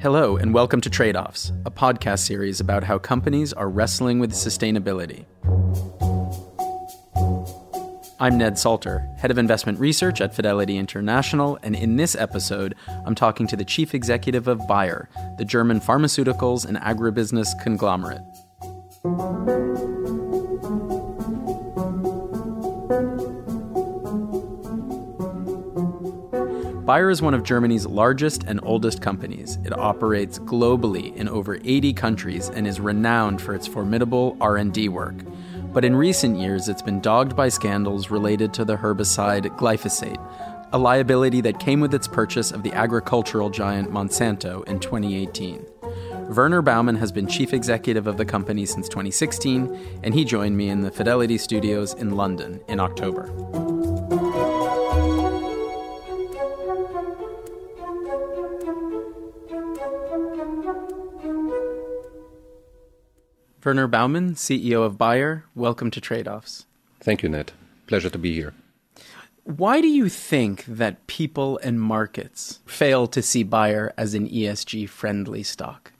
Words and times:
Hello, 0.00 0.36
and 0.36 0.54
welcome 0.54 0.80
to 0.82 0.88
Trade 0.88 1.16
Offs, 1.16 1.50
a 1.66 1.72
podcast 1.72 2.20
series 2.20 2.60
about 2.60 2.84
how 2.84 2.98
companies 2.98 3.52
are 3.52 3.68
wrestling 3.68 4.20
with 4.20 4.30
sustainability. 4.30 5.24
I'm 8.20 8.38
Ned 8.38 8.60
Salter, 8.60 9.00
head 9.16 9.32
of 9.32 9.38
investment 9.38 9.80
research 9.80 10.20
at 10.20 10.32
Fidelity 10.32 10.76
International, 10.76 11.58
and 11.64 11.74
in 11.74 11.96
this 11.96 12.14
episode, 12.14 12.76
I'm 13.04 13.16
talking 13.16 13.48
to 13.48 13.56
the 13.56 13.64
chief 13.64 13.92
executive 13.92 14.46
of 14.46 14.68
Bayer, 14.68 15.08
the 15.36 15.44
German 15.44 15.80
pharmaceuticals 15.80 16.64
and 16.64 16.76
agribusiness 16.76 17.60
conglomerate. 17.60 18.22
Bayer 26.88 27.10
is 27.10 27.20
one 27.20 27.34
of 27.34 27.42
Germany's 27.42 27.84
largest 27.84 28.44
and 28.44 28.60
oldest 28.62 29.02
companies. 29.02 29.58
It 29.62 29.76
operates 29.76 30.38
globally 30.38 31.14
in 31.16 31.28
over 31.28 31.58
80 31.62 31.92
countries 31.92 32.48
and 32.48 32.66
is 32.66 32.80
renowned 32.80 33.42
for 33.42 33.54
its 33.54 33.66
formidable 33.66 34.38
R&D 34.40 34.88
work. 34.88 35.16
But 35.74 35.84
in 35.84 35.94
recent 35.94 36.38
years, 36.38 36.66
it's 36.66 36.80
been 36.80 37.02
dogged 37.02 37.36
by 37.36 37.50
scandals 37.50 38.10
related 38.10 38.54
to 38.54 38.64
the 38.64 38.76
herbicide 38.76 39.54
glyphosate, 39.58 40.18
a 40.72 40.78
liability 40.78 41.42
that 41.42 41.60
came 41.60 41.80
with 41.80 41.92
its 41.92 42.08
purchase 42.08 42.52
of 42.52 42.62
the 42.62 42.72
agricultural 42.72 43.50
giant 43.50 43.90
Monsanto 43.90 44.66
in 44.66 44.80
2018. 44.80 45.66
Werner 46.34 46.62
Baumann 46.62 46.96
has 46.96 47.12
been 47.12 47.26
chief 47.26 47.52
executive 47.52 48.06
of 48.06 48.16
the 48.16 48.24
company 48.24 48.64
since 48.64 48.88
2016, 48.88 50.00
and 50.02 50.14
he 50.14 50.24
joined 50.24 50.56
me 50.56 50.70
in 50.70 50.80
the 50.80 50.90
Fidelity 50.90 51.36
studios 51.36 51.92
in 51.92 52.16
London 52.16 52.62
in 52.66 52.80
October. 52.80 53.30
Werner 63.68 63.86
Baumann, 63.86 64.34
CEO 64.34 64.82
of 64.82 64.96
Bayer, 64.96 65.44
welcome 65.54 65.90
to 65.90 66.00
Trade 66.00 66.26
Offs. 66.26 66.64
Thank 67.00 67.22
you, 67.22 67.28
Ned. 67.28 67.52
Pleasure 67.86 68.08
to 68.08 68.16
be 68.16 68.32
here. 68.32 68.54
Why 69.44 69.82
do 69.82 69.88
you 69.88 70.08
think 70.08 70.64
that 70.64 71.06
people 71.06 71.60
and 71.62 71.78
markets 71.78 72.60
fail 72.64 73.06
to 73.08 73.20
see 73.20 73.42
Bayer 73.42 73.92
as 73.98 74.14
an 74.14 74.26
ESG 74.26 74.88
friendly 74.88 75.42
stock? 75.42 75.92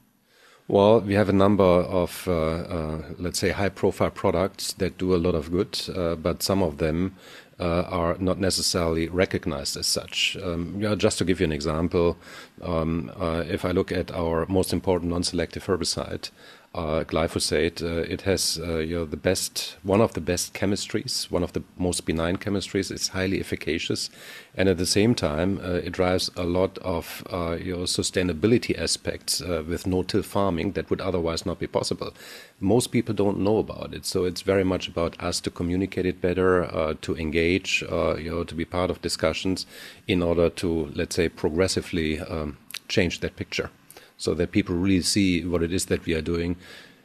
Well, 0.66 1.00
we 1.00 1.12
have 1.12 1.28
a 1.28 1.34
number 1.34 1.62
of, 1.62 2.27
uh, 2.27 2.33
uh, 2.33 3.02
let's 3.19 3.38
say, 3.38 3.50
high 3.50 3.69
profile 3.69 4.12
products 4.12 4.72
that 4.75 4.97
do 4.97 5.14
a 5.14 5.20
lot 5.20 5.34
of 5.34 5.50
good, 5.50 5.78
uh, 5.94 6.14
but 6.14 6.42
some 6.42 6.62
of 6.62 6.78
them 6.78 7.16
uh, 7.60 7.82
are 7.82 8.16
not 8.19 8.38
necessarily 8.38 9.08
recognized 9.08 9.77
as 9.77 9.86
such. 9.86 10.38
Um, 10.42 10.77
yeah, 10.80 10.94
just 10.94 11.19
to 11.19 11.25
give 11.27 11.41
you 11.41 11.44
an 11.44 11.53
example, 11.53 12.16
um, 12.62 13.10
uh, 13.20 13.44
if 13.47 13.66
I 13.66 13.72
look 13.72 13.92
at 13.92 14.10
our 14.10 14.47
most 14.47 14.72
important 14.72 15.10
non 15.10 15.22
selective 15.22 15.66
herbicide, 15.66 16.30
uh, 16.74 17.02
glyphosate. 17.05 17.83
Uh, 17.83 18.02
it 18.02 18.22
has 18.22 18.61
uh, 18.62 18.78
you 18.78 18.94
know, 18.94 19.05
the 19.05 19.16
best, 19.16 19.77
one 19.83 20.00
of 20.00 20.12
the 20.14 20.20
best 20.20 20.55
chemistries, 20.55 21.30
one 21.30 21.42
of 21.42 21.52
the 21.52 21.62
most 21.77 22.05
benign 22.05 22.36
chemistries. 22.36 22.91
It's 22.91 23.08
highly 23.08 23.41
efficacious, 23.41 24.10
and 24.55 24.69
at 24.69 24.78
the 24.78 24.86
same 24.86 25.14
time, 25.14 25.60
uh, 25.62 25.80
it 25.84 25.92
drives 25.92 26.30
a 26.36 26.44
lot 26.44 26.78
of 26.78 27.27
uh, 27.33 27.56
you 27.60 27.75
know, 27.75 27.83
sustainability 27.84 28.78
aspects 28.78 29.41
uh, 29.41 29.64
with 29.66 29.86
no-till 29.86 30.22
farming 30.22 30.72
that 30.72 30.91
would 30.91 31.00
otherwise 31.00 31.47
not 31.47 31.58
be 31.58 31.66
possible. 31.66 32.12
Most 32.60 32.88
people 32.88 33.14
don't 33.14 33.41
know 33.41 33.58
about 33.58 33.94
it, 33.94 34.05
so 34.05 34.25
it's 34.25 34.42
very 34.42 34.64
much 34.64 34.88
about 34.88 35.20
us 35.22 35.41
to 35.41 35.50
communicate 35.50 36.06
it 36.06 36.20
better, 36.20 36.97
to 37.00 37.16
engage, 37.16 37.82
you 37.82 38.30
know, 38.30 38.44
to 38.44 38.55
be 38.55 38.64
part 38.64 38.91
of 38.91 39.00
discussions 39.00 39.64
in 40.06 40.22
order 40.22 40.50
to, 40.50 40.92
let's 40.94 41.16
say, 41.16 41.28
progressively 41.28 42.20
um, 42.20 42.56
change 42.88 43.20
that 43.20 43.36
picture 43.36 43.70
so 44.19 44.34
that 44.34 44.52
people 44.52 44.74
really 44.74 45.00
see 45.00 45.44
what 45.44 45.62
it 45.62 45.72
is 45.72 45.86
that 45.86 46.05
we 46.05 46.14
are 46.14 46.20
doing 46.20 46.56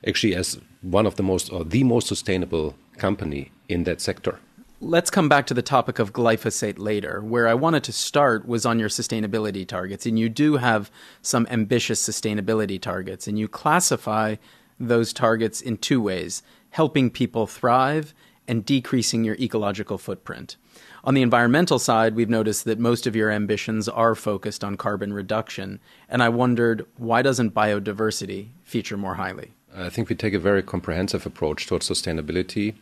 actually 0.06 0.36
as 0.36 0.60
one 0.82 1.06
of 1.06 1.16
the 1.16 1.24
most 1.24 1.52
or 1.52 1.64
the 1.64 1.84
most 1.84 2.08
sustainable 2.08 2.76
company 2.98 3.52
in 3.70 3.86
that 3.86 4.02
sector. 4.02 4.40
Let's 4.82 5.10
come 5.10 5.30
back 5.30 5.48
to 5.48 5.54
the 5.54 5.62
topic 5.62 5.98
of 5.98 6.12
glyphosate 6.12 6.78
later. 6.78 7.22
Where 7.22 7.48
I 7.48 7.54
wanted 7.54 7.86
to 7.86 7.94
start 7.94 8.46
was 8.46 8.66
on 8.66 8.80
your 8.80 8.90
sustainability 8.90 9.66
targets. 9.66 10.06
And 10.06 10.20
you 10.20 10.28
do 10.28 10.58
have 10.58 10.92
some 11.22 11.48
ambitious 11.50 12.06
sustainability 12.06 12.82
targets, 12.82 13.26
and 13.26 13.40
you 13.40 13.48
classify 13.48 14.36
those 14.78 15.14
targets 15.14 15.62
in 15.62 15.78
two 15.78 16.02
ways 16.02 16.44
helping 16.72 17.10
people 17.10 17.48
thrive 17.48 18.14
and 18.48 18.66
decreasing 18.66 19.24
your 19.24 19.36
ecological 19.36 19.98
footprint. 19.98 20.58
On 21.04 21.14
the 21.14 21.22
environmental 21.22 21.80
side, 21.80 22.16
we've 22.16 22.30
noticed 22.30 22.66
that 22.66 22.80
most 22.80 23.06
of 23.06 23.16
your 23.16 23.30
ambitions 23.30 23.90
are 23.90 24.16
focused 24.16 24.64
on 24.64 24.78
carbon 24.78 25.14
reduction. 25.14 25.80
And 26.08 26.24
I 26.24 26.30
wondered, 26.30 26.86
why 26.98 27.22
doesn't 27.22 27.54
biodiversity 27.54 28.48
feature 28.64 28.98
more 28.98 29.16
highly? 29.16 29.52
I 29.76 29.90
think 29.90 30.08
we 30.08 30.16
take 30.16 30.34
a 30.34 30.40
very 30.40 30.62
comprehensive 30.62 31.26
approach 31.26 31.68
towards 31.68 31.90
sustainability. 31.90 32.76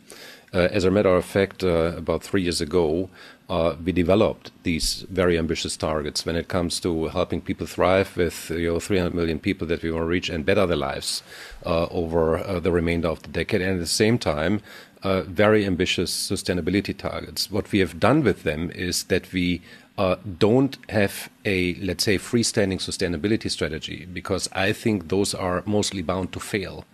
Uh, 0.54 0.68
as 0.70 0.84
a 0.84 0.90
matter 0.90 1.14
of 1.14 1.24
fact, 1.24 1.64
uh, 1.64 1.94
about 1.96 2.22
three 2.22 2.42
years 2.42 2.60
ago, 2.60 3.08
uh, 3.48 3.74
we 3.82 3.92
developed 3.92 4.50
these 4.62 5.06
very 5.10 5.38
ambitious 5.38 5.76
targets 5.76 6.26
when 6.26 6.36
it 6.36 6.48
comes 6.48 6.78
to 6.80 7.08
helping 7.08 7.40
people 7.40 7.66
thrive 7.66 8.14
with 8.16 8.50
you 8.50 8.72
know 8.72 8.78
300 8.78 9.14
million 9.14 9.38
people 9.38 9.66
that 9.66 9.82
we 9.82 9.90
want 9.90 10.02
to 10.02 10.06
reach 10.06 10.28
and 10.28 10.44
better 10.44 10.66
their 10.66 10.76
lives 10.76 11.22
uh, 11.64 11.86
over 11.86 12.38
uh, 12.38 12.60
the 12.60 12.70
remainder 12.70 13.08
of 13.08 13.22
the 13.22 13.28
decade. 13.28 13.62
And 13.62 13.72
at 13.72 13.80
the 13.80 13.86
same 13.86 14.18
time, 14.18 14.60
uh, 15.02 15.22
very 15.22 15.66
ambitious 15.66 16.12
sustainability 16.12 16.96
targets. 16.96 17.50
What 17.50 17.70
we 17.72 17.80
have 17.80 17.98
done 17.98 18.22
with 18.22 18.42
them 18.42 18.70
is 18.74 19.04
that 19.04 19.32
we 19.32 19.62
uh, 19.98 20.16
don't 20.38 20.78
have 20.88 21.28
a, 21.44 21.74
let's 21.74 22.04
say, 22.04 22.18
freestanding 22.18 22.78
sustainability 22.78 23.50
strategy 23.50 24.06
because 24.12 24.48
I 24.52 24.72
think 24.72 25.08
those 25.08 25.34
are 25.34 25.62
mostly 25.66 26.02
bound 26.02 26.32
to 26.32 26.40
fail. 26.40 26.84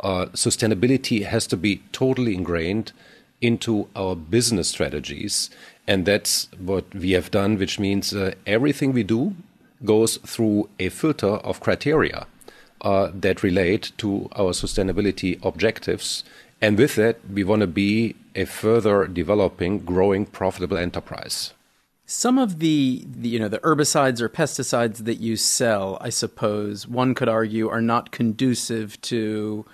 Uh, 0.00 0.26
sustainability 0.26 1.24
has 1.24 1.46
to 1.48 1.56
be 1.56 1.82
totally 1.92 2.34
ingrained 2.34 2.92
into 3.40 3.88
our 3.94 4.16
business 4.16 4.68
strategies. 4.68 5.50
And 5.86 6.06
that's 6.06 6.48
what 6.58 6.92
we 6.94 7.12
have 7.12 7.30
done, 7.30 7.58
which 7.58 7.78
means 7.78 8.14
uh, 8.14 8.34
everything 8.46 8.92
we 8.92 9.02
do 9.02 9.36
goes 9.84 10.16
through 10.18 10.68
a 10.78 10.88
filter 10.88 11.36
of 11.36 11.60
criteria 11.60 12.26
uh, 12.80 13.10
that 13.12 13.42
relate 13.42 13.92
to 13.98 14.28
our 14.36 14.52
sustainability 14.52 15.44
objectives 15.44 16.24
and 16.66 16.76
with 16.76 16.96
that, 16.96 17.20
we 17.30 17.44
want 17.44 17.60
to 17.60 17.68
be 17.68 18.16
a 18.34 18.44
further 18.44 19.06
developing, 19.06 19.78
growing, 19.78 20.26
profitable 20.26 20.76
enterprise. 20.76 21.52
Some 22.06 22.38
of 22.38 22.58
the, 22.58 23.06
the, 23.06 23.28
you 23.28 23.38
know 23.38 23.46
the 23.48 23.60
herbicides 23.60 24.20
or 24.20 24.28
pesticides 24.28 25.04
that 25.04 25.20
you 25.20 25.36
sell, 25.36 25.96
I 26.00 26.10
suppose 26.10 26.88
one 26.88 27.14
could 27.14 27.28
argue, 27.28 27.68
are 27.68 27.80
not 27.80 28.10
conducive 28.10 29.00
to 29.02 29.64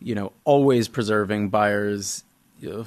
you 0.00 0.14
know 0.14 0.32
always 0.44 0.86
preserving 0.86 1.48
buyers 1.48 2.24
you 2.60 2.84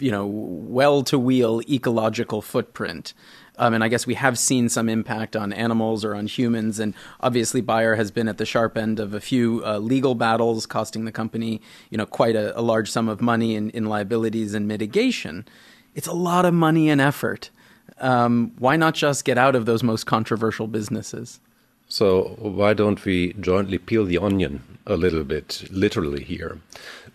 know 0.00 0.26
well 0.26 1.02
to 1.02 1.18
wheel 1.18 1.60
ecological 1.68 2.40
footprint. 2.40 3.12
Um, 3.58 3.74
and 3.74 3.82
I 3.82 3.88
guess 3.88 4.06
we 4.06 4.14
have 4.14 4.38
seen 4.38 4.68
some 4.68 4.88
impact 4.88 5.34
on 5.34 5.52
animals 5.52 6.04
or 6.04 6.14
on 6.14 6.26
humans. 6.26 6.78
And 6.78 6.94
obviously, 7.20 7.60
Bayer 7.60 7.94
has 7.94 8.10
been 8.10 8.28
at 8.28 8.38
the 8.38 8.46
sharp 8.46 8.76
end 8.76 9.00
of 9.00 9.14
a 9.14 9.20
few 9.20 9.62
uh, 9.64 9.78
legal 9.78 10.14
battles, 10.14 10.66
costing 10.66 11.04
the 11.04 11.12
company, 11.12 11.60
you 11.90 11.98
know, 11.98 12.06
quite 12.06 12.36
a, 12.36 12.58
a 12.58 12.60
large 12.60 12.90
sum 12.90 13.08
of 13.08 13.20
money 13.20 13.54
in, 13.54 13.70
in, 13.70 13.86
liabilities 13.86 14.54
and 14.54 14.68
mitigation. 14.68 15.46
It's 15.94 16.06
a 16.06 16.12
lot 16.12 16.44
of 16.44 16.52
money 16.52 16.90
and 16.90 17.00
effort. 17.00 17.50
Um, 17.98 18.52
why 18.58 18.76
not 18.76 18.94
just 18.94 19.24
get 19.24 19.38
out 19.38 19.54
of 19.54 19.64
those 19.64 19.82
most 19.82 20.04
controversial 20.04 20.66
businesses? 20.66 21.40
So 21.88 22.36
why 22.38 22.74
don't 22.74 23.02
we 23.04 23.32
jointly 23.34 23.78
peel 23.78 24.04
the 24.04 24.18
onion 24.18 24.78
a 24.86 24.96
little 24.96 25.24
bit, 25.24 25.66
literally 25.70 26.24
here? 26.24 26.58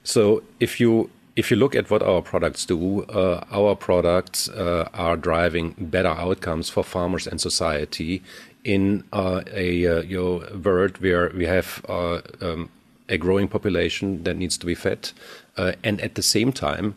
So 0.04 0.44
if 0.60 0.80
you 0.80 1.12
if 1.42 1.50
you 1.50 1.58
look 1.58 1.76
at 1.76 1.90
what 1.90 2.04
our 2.04 2.22
products 2.22 2.68
do, 2.68 3.02
uh, 3.06 3.44
our 3.50 3.76
products 3.76 4.48
uh, 4.50 4.88
are 4.94 5.18
driving 5.18 5.74
better 5.80 6.14
outcomes 6.26 6.70
for 6.70 6.84
farmers 6.84 7.26
and 7.26 7.42
society 7.42 8.22
in 8.64 9.04
uh, 9.12 9.42
a 9.52 9.88
uh, 9.88 10.02
you 10.04 10.18
know, 10.22 10.60
world 10.64 11.00
where 11.00 11.32
we 11.36 11.48
have 11.48 11.84
uh, 11.90 12.22
um, 12.42 12.70
a 13.10 13.18
growing 13.18 13.48
population 13.48 14.24
that 14.24 14.38
needs 14.38 14.56
to 14.56 14.68
be 14.68 14.76
fed, 14.76 15.12
uh, 15.58 15.72
and 15.84 16.00
at 16.02 16.14
the 16.14 16.22
same 16.22 16.52
time 16.52 16.94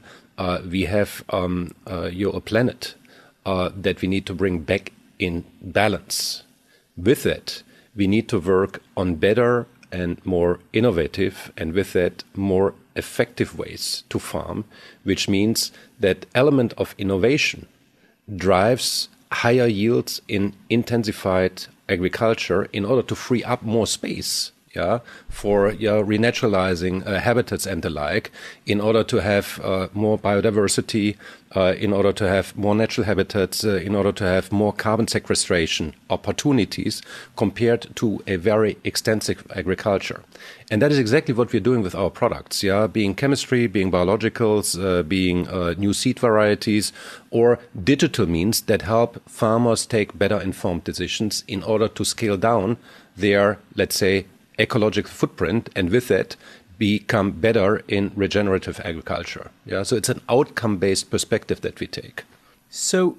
we 0.70 0.82
have 0.82 1.24
um, 1.30 1.74
you 2.12 2.26
know, 2.26 2.36
a 2.36 2.40
planet 2.42 2.96
that 3.46 4.02
we 4.02 4.08
need 4.08 4.26
to 4.26 4.34
bring 4.34 4.58
back 4.58 4.92
in 5.18 5.42
balance. 5.62 6.42
With 6.98 7.22
that, 7.22 7.62
we 7.96 8.06
need 8.06 8.28
to 8.28 8.38
work 8.38 8.82
on 8.94 9.14
better 9.14 9.66
and 9.90 10.20
more 10.26 10.60
innovative, 10.74 11.50
and 11.56 11.72
with 11.72 11.94
that, 11.94 12.24
more 12.34 12.74
effective 12.96 13.58
ways 13.58 14.04
to 14.08 14.18
farm, 14.18 14.64
which 15.02 15.28
means 15.28 15.72
that 16.00 16.26
element 16.34 16.72
of 16.74 16.94
innovation 16.98 17.66
drives 18.34 19.08
higher 19.30 19.66
yields 19.66 20.22
in 20.28 20.54
intensified 20.70 21.64
agriculture 21.88 22.64
in 22.72 22.84
order 22.84 23.02
to 23.02 23.14
free 23.14 23.42
up 23.44 23.62
more 23.62 23.86
space 23.86 24.52
yeah, 24.74 25.00
for 25.28 25.72
yeah, 25.72 26.02
renaturalizing 26.02 27.06
uh, 27.06 27.20
habitats 27.20 27.66
and 27.66 27.82
the 27.82 27.90
like, 27.90 28.30
in 28.66 28.80
order 28.80 29.04
to 29.04 29.18
have 29.18 29.60
uh, 29.62 29.88
more 29.92 30.18
biodiversity, 30.18 31.16
uh, 31.56 31.74
in 31.78 31.92
order 31.92 32.12
to 32.12 32.28
have 32.28 32.56
more 32.56 32.74
natural 32.74 33.04
habitats, 33.04 33.64
uh, 33.64 33.76
in 33.76 33.94
order 33.94 34.10
to 34.10 34.24
have 34.24 34.50
more 34.50 34.72
carbon 34.72 35.06
sequestration 35.06 35.94
opportunities 36.10 37.00
compared 37.36 37.94
to 37.94 38.22
a 38.26 38.36
very 38.36 38.76
extensive 38.82 39.46
agriculture. 39.54 40.22
And 40.70 40.82
that 40.82 40.90
is 40.90 40.98
exactly 40.98 41.34
what 41.34 41.52
we're 41.52 41.60
doing 41.60 41.82
with 41.82 41.94
our 41.94 42.10
products, 42.10 42.62
yeah, 42.62 42.86
being 42.88 43.14
chemistry, 43.14 43.66
being 43.68 43.92
biologicals, 43.92 44.82
uh, 44.82 45.02
being 45.02 45.46
uh, 45.48 45.74
new 45.78 45.92
seed 45.92 46.18
varieties, 46.18 46.92
or 47.30 47.60
digital 47.82 48.26
means 48.26 48.62
that 48.62 48.82
help 48.82 49.22
farmers 49.28 49.86
take 49.86 50.18
better 50.18 50.40
informed 50.40 50.82
decisions 50.84 51.44
in 51.46 51.62
order 51.62 51.86
to 51.86 52.04
scale 52.04 52.36
down 52.36 52.76
their, 53.16 53.58
let's 53.76 53.96
say, 53.96 54.26
ecological 54.58 55.10
footprint, 55.10 55.70
and 55.74 55.90
with 55.90 56.08
that, 56.08 56.36
become 56.78 57.30
better 57.32 57.82
in 57.88 58.12
regenerative 58.16 58.80
agriculture. 58.80 59.50
Yeah, 59.64 59.84
so 59.84 59.96
it's 59.96 60.08
an 60.08 60.20
outcome-based 60.28 61.10
perspective 61.10 61.60
that 61.60 61.80
we 61.80 61.86
take. 61.86 62.24
So 62.68 63.16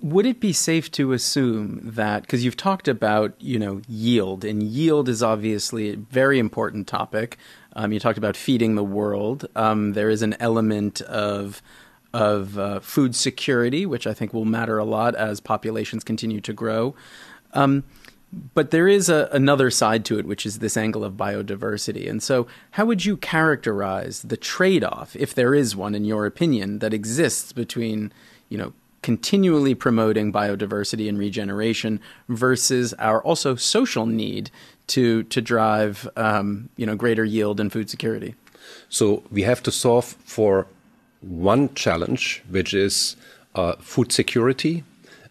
would 0.00 0.26
it 0.26 0.40
be 0.40 0.52
safe 0.52 0.90
to 0.92 1.12
assume 1.12 1.80
that 1.82 2.22
because 2.22 2.44
you've 2.44 2.56
talked 2.56 2.88
about 2.88 3.34
you 3.40 3.58
know 3.58 3.80
yield 3.88 4.44
and 4.44 4.62
yield 4.62 5.08
is 5.08 5.22
obviously 5.22 5.90
a 5.90 5.96
very 5.96 6.38
important 6.38 6.86
topic 6.86 7.36
um, 7.74 7.92
you 7.92 7.98
talked 7.98 8.18
about 8.18 8.36
feeding 8.36 8.74
the 8.74 8.84
world 8.84 9.46
um, 9.56 9.94
there 9.94 10.10
is 10.10 10.22
an 10.22 10.36
element 10.38 11.00
of 11.02 11.60
of 12.14 12.58
uh, 12.58 12.80
food 12.80 13.14
security 13.14 13.84
which 13.84 14.06
i 14.06 14.14
think 14.14 14.32
will 14.32 14.44
matter 14.44 14.78
a 14.78 14.84
lot 14.84 15.14
as 15.16 15.40
populations 15.40 16.04
continue 16.04 16.40
to 16.40 16.52
grow 16.52 16.94
um, 17.54 17.82
but 18.32 18.70
there 18.70 18.88
is 18.88 19.08
a, 19.08 19.28
another 19.32 19.70
side 19.70 20.04
to 20.06 20.18
it, 20.18 20.26
which 20.26 20.44
is 20.44 20.58
this 20.58 20.76
angle 20.76 21.04
of 21.04 21.14
biodiversity. 21.14 22.08
And 22.08 22.22
so, 22.22 22.46
how 22.72 22.84
would 22.84 23.04
you 23.04 23.16
characterize 23.16 24.22
the 24.22 24.36
trade 24.36 24.84
off, 24.84 25.16
if 25.16 25.34
there 25.34 25.54
is 25.54 25.74
one, 25.74 25.94
in 25.94 26.04
your 26.04 26.26
opinion, 26.26 26.80
that 26.80 26.92
exists 26.92 27.52
between, 27.52 28.12
you 28.48 28.58
know, 28.58 28.72
continually 29.02 29.74
promoting 29.74 30.32
biodiversity 30.32 31.08
and 31.08 31.18
regeneration 31.18 32.00
versus 32.28 32.92
our 32.94 33.22
also 33.22 33.54
social 33.54 34.04
need 34.04 34.50
to 34.88 35.22
to 35.24 35.40
drive, 35.40 36.08
um, 36.16 36.68
you 36.76 36.84
know, 36.84 36.96
greater 36.96 37.24
yield 37.24 37.60
and 37.60 37.72
food 37.72 37.88
security? 37.88 38.34
So 38.90 39.22
we 39.30 39.42
have 39.42 39.62
to 39.62 39.70
solve 39.70 40.04
for 40.04 40.66
one 41.20 41.74
challenge, 41.74 42.42
which 42.50 42.74
is 42.74 43.16
uh, 43.54 43.76
food 43.80 44.12
security 44.12 44.84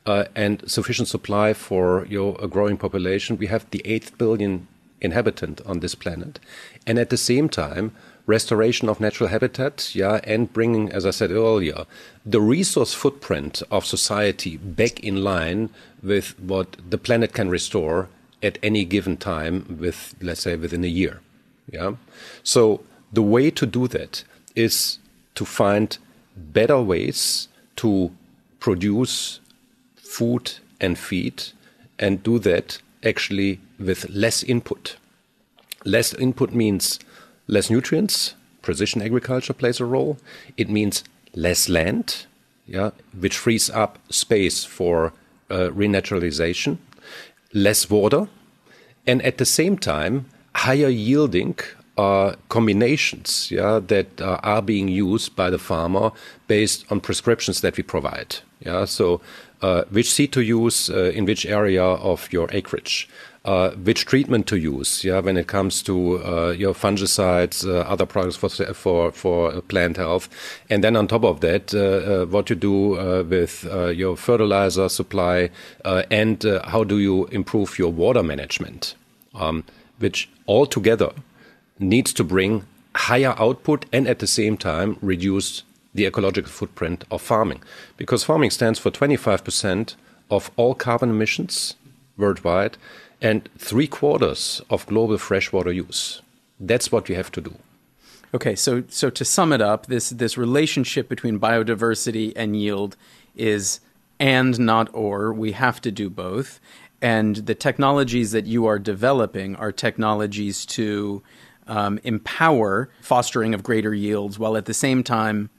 uh, 0.07 0.25
and 0.35 0.63
sufficient 0.69 1.07
supply 1.07 1.53
for 1.53 2.07
your 2.09 2.37
a 2.41 2.47
growing 2.47 2.77
population. 2.77 3.37
We 3.37 3.47
have 3.47 3.69
the 3.69 3.81
eighth 3.85 4.17
billion 4.17 4.67
inhabitant 5.01 5.61
on 5.65 5.81
this 5.81 5.93
planet, 5.93 6.39
and 6.87 6.97
at 6.97 7.09
the 7.11 7.17
same 7.17 7.49
time, 7.49 7.91
restoration 8.25 8.89
of 8.89 8.99
natural 8.99 9.29
habitat, 9.29 9.93
yeah, 9.93 10.19
and 10.23 10.51
bringing, 10.51 10.91
as 10.91 11.05
I 11.05 11.11
said 11.11 11.31
earlier, 11.31 11.85
the 12.25 12.41
resource 12.41 12.93
footprint 12.93 13.61
of 13.69 13.85
society 13.85 14.57
back 14.57 14.99
in 15.01 15.23
line 15.23 15.69
with 16.01 16.39
what 16.39 16.77
the 16.89 16.97
planet 16.97 17.33
can 17.33 17.49
restore 17.49 18.09
at 18.41 18.57
any 18.63 18.85
given 18.85 19.17
time, 19.17 19.77
with 19.79 20.15
let's 20.21 20.41
say 20.41 20.55
within 20.55 20.83
a 20.83 20.87
year, 20.87 21.21
yeah. 21.69 21.91
So 22.43 22.81
the 23.11 23.21
way 23.21 23.51
to 23.51 23.65
do 23.65 23.87
that 23.89 24.23
is 24.55 24.99
to 25.35 25.45
find 25.45 25.97
better 26.35 26.81
ways 26.81 27.47
to 27.77 28.11
produce 28.59 29.39
food 30.07 30.53
and 30.79 30.97
feed 30.97 31.43
and 31.99 32.23
do 32.23 32.39
that 32.39 32.79
actually 33.03 33.59
with 33.79 34.09
less 34.09 34.43
input. 34.43 34.97
Less 35.85 36.13
input 36.13 36.53
means 36.53 36.99
less 37.47 37.69
nutrients, 37.69 38.35
precision 38.61 39.01
agriculture 39.01 39.53
plays 39.53 39.79
a 39.79 39.85
role. 39.85 40.17
It 40.57 40.69
means 40.69 41.03
less 41.33 41.69
land, 41.69 42.25
yeah, 42.65 42.91
which 43.17 43.37
frees 43.37 43.69
up 43.69 43.99
space 44.09 44.65
for 44.65 45.13
uh, 45.49 45.69
renaturalization, 45.69 46.77
less 47.53 47.89
water, 47.89 48.27
and 49.05 49.21
at 49.21 49.37
the 49.37 49.45
same 49.45 49.77
time, 49.77 50.25
higher 50.53 50.89
yielding 50.89 51.55
uh, 51.97 52.35
combinations 52.49 53.49
yeah, 53.51 53.79
that 53.87 54.21
uh, 54.21 54.39
are 54.43 54.61
being 54.61 54.87
used 54.87 55.35
by 55.35 55.49
the 55.49 55.57
farmer 55.57 56.11
based 56.47 56.85
on 56.91 56.99
prescriptions 56.99 57.61
that 57.61 57.77
we 57.77 57.83
provide. 57.83 58.37
Yeah, 58.59 58.85
so 58.85 59.21
which 59.89 60.11
seed 60.11 60.31
to 60.33 60.41
use 60.41 60.89
uh, 60.89 61.11
in 61.13 61.25
which 61.25 61.45
area 61.45 61.83
of 61.83 62.31
your 62.31 62.47
acreage. 62.51 63.09
Uh, 63.45 63.71
which 63.75 64.05
treatment 64.05 64.45
to 64.45 64.57
use, 64.57 65.05
yeah, 65.05 65.21
when 65.21 65.37
it 65.37 65.47
comes 65.47 65.81
to 65.81 66.21
uh, 66.21 66.49
your 66.49 66.73
fungicides, 66.73 67.65
uh, 67.65 67.77
other 67.87 68.05
products 68.05 68.35
for 68.35 68.49
for 68.49 69.09
for 69.13 69.61
plant 69.61 69.95
health, 69.95 70.27
and 70.69 70.83
then 70.83 70.97
on 70.97 71.07
top 71.07 71.23
of 71.23 71.39
that, 71.39 71.73
uh, 71.73 72.25
what 72.25 72.49
you 72.49 72.57
do 72.57 73.23
with 73.23 73.63
your 73.95 74.17
fertilizer 74.17 74.89
supply, 74.89 75.49
and 75.85 76.43
how 76.65 76.83
do 76.83 76.99
you 76.99 77.25
improve 77.27 77.79
your 77.79 77.89
water 77.89 78.21
management, 78.21 78.95
um, 79.33 79.63
which 79.99 80.27
altogether 80.45 81.13
needs 81.79 82.11
to 82.11 82.25
bring 82.25 82.65
higher 82.95 83.33
output 83.37 83.85
and 83.93 84.09
at 84.09 84.19
the 84.19 84.27
same 84.27 84.57
time 84.57 84.97
reduce 85.01 85.63
the 85.93 86.05
ecological 86.05 86.51
footprint 86.51 87.03
of 87.09 87.21
farming. 87.21 87.63
Because 87.95 88.23
farming 88.23 88.51
stands 88.51 88.79
for 88.79 88.91
25% 88.91 89.95
of 90.29 90.51
all 90.55 90.75
carbon 90.75 91.09
emissions 91.09 91.75
worldwide 92.17 92.77
and 93.21 93.49
three 93.57 93.87
quarters 93.87 94.61
of 94.69 94.85
global 94.85 95.17
freshwater 95.17 95.71
use. 95.71 96.21
That's 96.59 96.91
what 96.91 97.07
we 97.07 97.15
have 97.15 97.31
to 97.31 97.41
do. 97.41 97.55
Okay, 98.33 98.55
so 98.55 98.83
so 98.89 99.09
to 99.09 99.23
sum 99.23 99.53
it 99.53 99.61
up, 99.61 99.85
this 99.85 100.09
this 100.09 100.37
relationship 100.37 101.07
between 101.07 101.39
biodiversity 101.39 102.33
and 102.35 102.59
yield 102.59 102.97
is 103.35 103.79
and 104.19 104.59
not 104.59 104.89
or. 104.93 105.33
We 105.33 105.53
have 105.53 105.79
to 105.81 105.91
do 105.91 106.09
both. 106.09 106.59
And 107.01 107.37
the 107.37 107.55
technologies 107.55 108.31
that 108.31 108.47
you 108.47 108.65
are 108.65 108.79
developing 108.79 109.55
are 109.55 109.71
technologies 109.71 110.65
to 110.67 111.21
um, 111.67 111.99
empower 112.03 112.89
fostering 113.01 113.53
of 113.53 113.61
greater 113.61 113.93
yields 113.93 114.39
while 114.39 114.57
at 114.57 114.65
the 114.65 114.73
same 114.73 115.03
time 115.03 115.49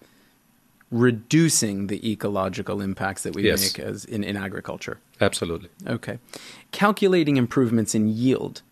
reducing 0.91 1.89
the 1.89 2.11
ecological 2.11 2.81
impacts 2.81 3.23
that 3.23 3.35
we 3.35 3.43
yes. 3.43 3.77
make 3.77 3.85
as 3.85 4.05
in, 4.05 4.25
in 4.25 4.37
agriculture. 4.37 4.99
Absolutely. 5.21 5.69
Okay. 5.87 6.19
Calculating 6.73 7.37
improvements 7.37 7.95
in 7.95 8.09
yield 8.09 8.63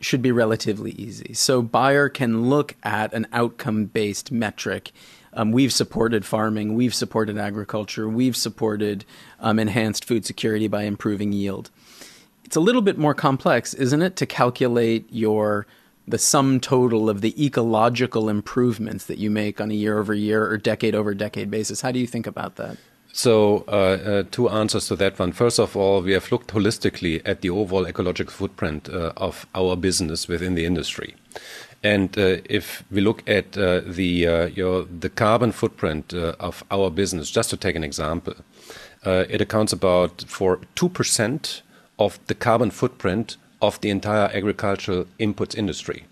should 0.00 0.22
be 0.22 0.32
relatively 0.32 0.92
easy. 0.92 1.32
So 1.32 1.62
Bayer 1.62 2.08
can 2.08 2.48
look 2.48 2.76
at 2.82 3.12
an 3.12 3.26
outcome 3.32 3.86
based 3.86 4.30
metric. 4.32 4.92
Um, 5.34 5.50
we've 5.52 5.72
supported 5.72 6.24
farming, 6.24 6.74
we've 6.74 6.94
supported 6.94 7.38
agriculture, 7.38 8.08
we've 8.08 8.36
supported 8.36 9.04
um, 9.40 9.58
enhanced 9.58 10.04
food 10.04 10.26
security 10.26 10.68
by 10.68 10.82
improving 10.82 11.32
yield. 11.32 11.70
It's 12.44 12.56
a 12.56 12.60
little 12.60 12.82
bit 12.82 12.98
more 12.98 13.14
complex, 13.14 13.72
isn't 13.72 14.02
it, 14.02 14.14
to 14.16 14.26
calculate 14.26 15.06
your 15.10 15.66
the 16.06 16.18
sum 16.18 16.60
total 16.60 17.08
of 17.08 17.20
the 17.20 17.44
ecological 17.44 18.28
improvements 18.28 19.06
that 19.06 19.18
you 19.18 19.30
make 19.30 19.60
on 19.60 19.70
a 19.70 19.74
year 19.74 19.98
over 19.98 20.14
year 20.14 20.46
or 20.46 20.56
decade 20.56 20.94
over 20.94 21.14
decade 21.14 21.50
basis. 21.50 21.80
How 21.80 21.92
do 21.92 21.98
you 21.98 22.06
think 22.06 22.26
about 22.26 22.56
that? 22.56 22.76
So, 23.14 23.64
uh, 23.68 23.70
uh, 23.70 24.22
two 24.30 24.48
answers 24.48 24.88
to 24.88 24.96
that 24.96 25.18
one. 25.18 25.32
First 25.32 25.58
of 25.58 25.76
all, 25.76 26.00
we 26.00 26.12
have 26.12 26.32
looked 26.32 26.52
holistically 26.52 27.20
at 27.26 27.42
the 27.42 27.50
overall 27.50 27.86
ecological 27.86 28.32
footprint 28.32 28.88
uh, 28.88 29.12
of 29.18 29.46
our 29.54 29.76
business 29.76 30.28
within 30.28 30.54
the 30.54 30.64
industry. 30.64 31.14
And 31.82 32.16
uh, 32.16 32.38
if 32.46 32.84
we 32.90 33.02
look 33.02 33.22
at 33.28 33.58
uh, 33.58 33.82
the 33.84 34.26
uh, 34.26 34.46
your, 34.46 34.84
the 34.84 35.10
carbon 35.10 35.52
footprint 35.52 36.14
of 36.14 36.64
our 36.70 36.90
business, 36.90 37.30
just 37.30 37.50
to 37.50 37.56
take 37.56 37.76
an 37.76 37.84
example, 37.84 38.34
it 39.04 39.40
accounts 39.40 39.72
about 39.72 40.24
for 40.26 40.60
two 40.74 40.88
percent 40.88 41.62
of 41.98 42.18
the 42.28 42.34
carbon 42.34 42.70
footprint 42.70 43.36
of 43.62 43.80
the 43.80 43.88
entire 43.88 44.28
agricultural 44.34 45.06
inputs 45.18 45.56
industry. 45.56 46.04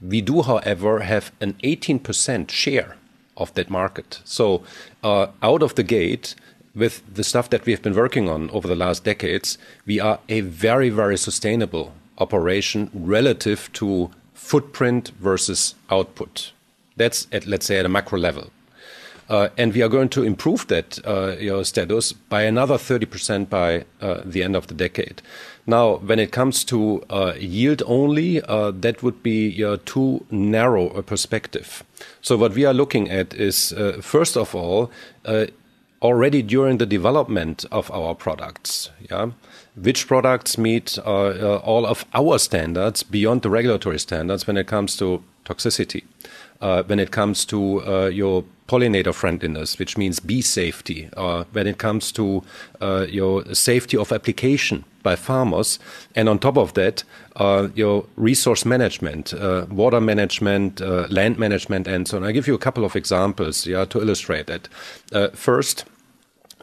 We 0.00 0.20
do, 0.20 0.42
however, 0.42 1.00
have 1.00 1.30
an 1.40 1.54
18% 1.62 2.50
share 2.50 2.96
of 3.36 3.54
that 3.54 3.70
market. 3.70 4.20
So, 4.24 4.62
uh, 5.04 5.28
out 5.42 5.62
of 5.62 5.74
the 5.74 5.82
gate, 5.82 6.34
with 6.74 7.02
the 7.12 7.24
stuff 7.24 7.50
that 7.50 7.66
we 7.66 7.72
have 7.72 7.82
been 7.82 7.94
working 7.94 8.28
on 8.28 8.50
over 8.50 8.68
the 8.68 8.76
last 8.76 9.04
decades, 9.04 9.58
we 9.86 10.00
are 10.00 10.20
a 10.28 10.40
very, 10.40 10.90
very 10.90 11.18
sustainable 11.18 11.92
operation 12.18 12.90
relative 12.94 13.70
to 13.74 14.10
footprint 14.34 15.12
versus 15.20 15.74
output. 15.90 16.52
That's 16.96 17.26
at, 17.32 17.46
let's 17.46 17.66
say, 17.66 17.78
at 17.78 17.86
a 17.86 17.88
macro 17.88 18.18
level. 18.18 18.50
Uh, 19.28 19.48
and 19.58 19.74
we 19.74 19.82
are 19.82 19.88
going 19.88 20.08
to 20.08 20.22
improve 20.22 20.66
that 20.68 21.04
uh, 21.04 21.62
status 21.62 22.12
by 22.12 22.42
another 22.42 22.76
30% 22.76 23.50
by 23.50 23.84
uh, 24.00 24.22
the 24.24 24.42
end 24.42 24.56
of 24.56 24.68
the 24.68 24.74
decade. 24.74 25.20
Now, 25.68 25.96
when 25.98 26.18
it 26.18 26.32
comes 26.32 26.64
to 26.64 27.04
uh, 27.10 27.34
yield 27.38 27.82
only, 27.84 28.40
uh, 28.40 28.70
that 28.70 29.02
would 29.02 29.22
be 29.22 29.62
uh, 29.62 29.76
too 29.84 30.24
narrow 30.30 30.88
a 30.88 31.02
perspective. 31.02 31.84
So, 32.22 32.38
what 32.38 32.54
we 32.54 32.64
are 32.64 32.72
looking 32.72 33.10
at 33.10 33.34
is, 33.34 33.74
uh, 33.74 33.98
first 34.00 34.38
of 34.38 34.54
all, 34.54 34.90
uh, 35.26 35.48
already 36.00 36.40
during 36.40 36.78
the 36.78 36.86
development 36.86 37.66
of 37.70 37.90
our 37.90 38.14
products. 38.14 38.88
Yeah, 39.10 39.32
which 39.76 40.06
products 40.06 40.56
meet 40.56 40.98
uh, 40.98 41.56
all 41.58 41.84
of 41.84 42.06
our 42.14 42.38
standards 42.38 43.02
beyond 43.02 43.42
the 43.42 43.50
regulatory 43.50 43.98
standards 43.98 44.46
when 44.46 44.56
it 44.56 44.66
comes 44.66 44.96
to 44.96 45.22
toxicity, 45.44 46.04
uh, 46.60 46.82
when 46.84 46.98
it 46.98 47.10
comes 47.10 47.44
to 47.46 47.82
uh, 47.86 48.06
your 48.06 48.44
pollinator 48.66 49.14
friendliness, 49.14 49.78
which 49.78 49.96
means 49.96 50.20
bee 50.20 50.42
safety, 50.42 51.08
uh, 51.16 51.44
when 51.52 51.66
it 51.66 51.78
comes 51.78 52.12
to 52.12 52.42
uh, 52.80 53.06
your 53.08 53.44
safety 53.54 53.96
of 53.96 54.12
application 54.12 54.84
by 55.02 55.16
farmers, 55.16 55.78
and 56.14 56.28
on 56.28 56.38
top 56.38 56.58
of 56.58 56.74
that, 56.74 57.02
your 57.74 58.04
resource 58.16 58.66
management, 58.66 59.32
water 59.70 60.00
management, 60.00 60.80
land 61.10 61.38
management, 61.38 61.86
and 61.86 62.06
so 62.06 62.18
on. 62.18 62.24
I 62.24 62.32
give 62.32 62.46
you 62.46 62.54
a 62.54 62.58
couple 62.58 62.84
of 62.84 62.94
examples, 62.94 63.64
yeah, 63.66 63.86
to 63.86 64.00
illustrate 64.00 64.48
that. 64.48 64.68
first 65.34 65.84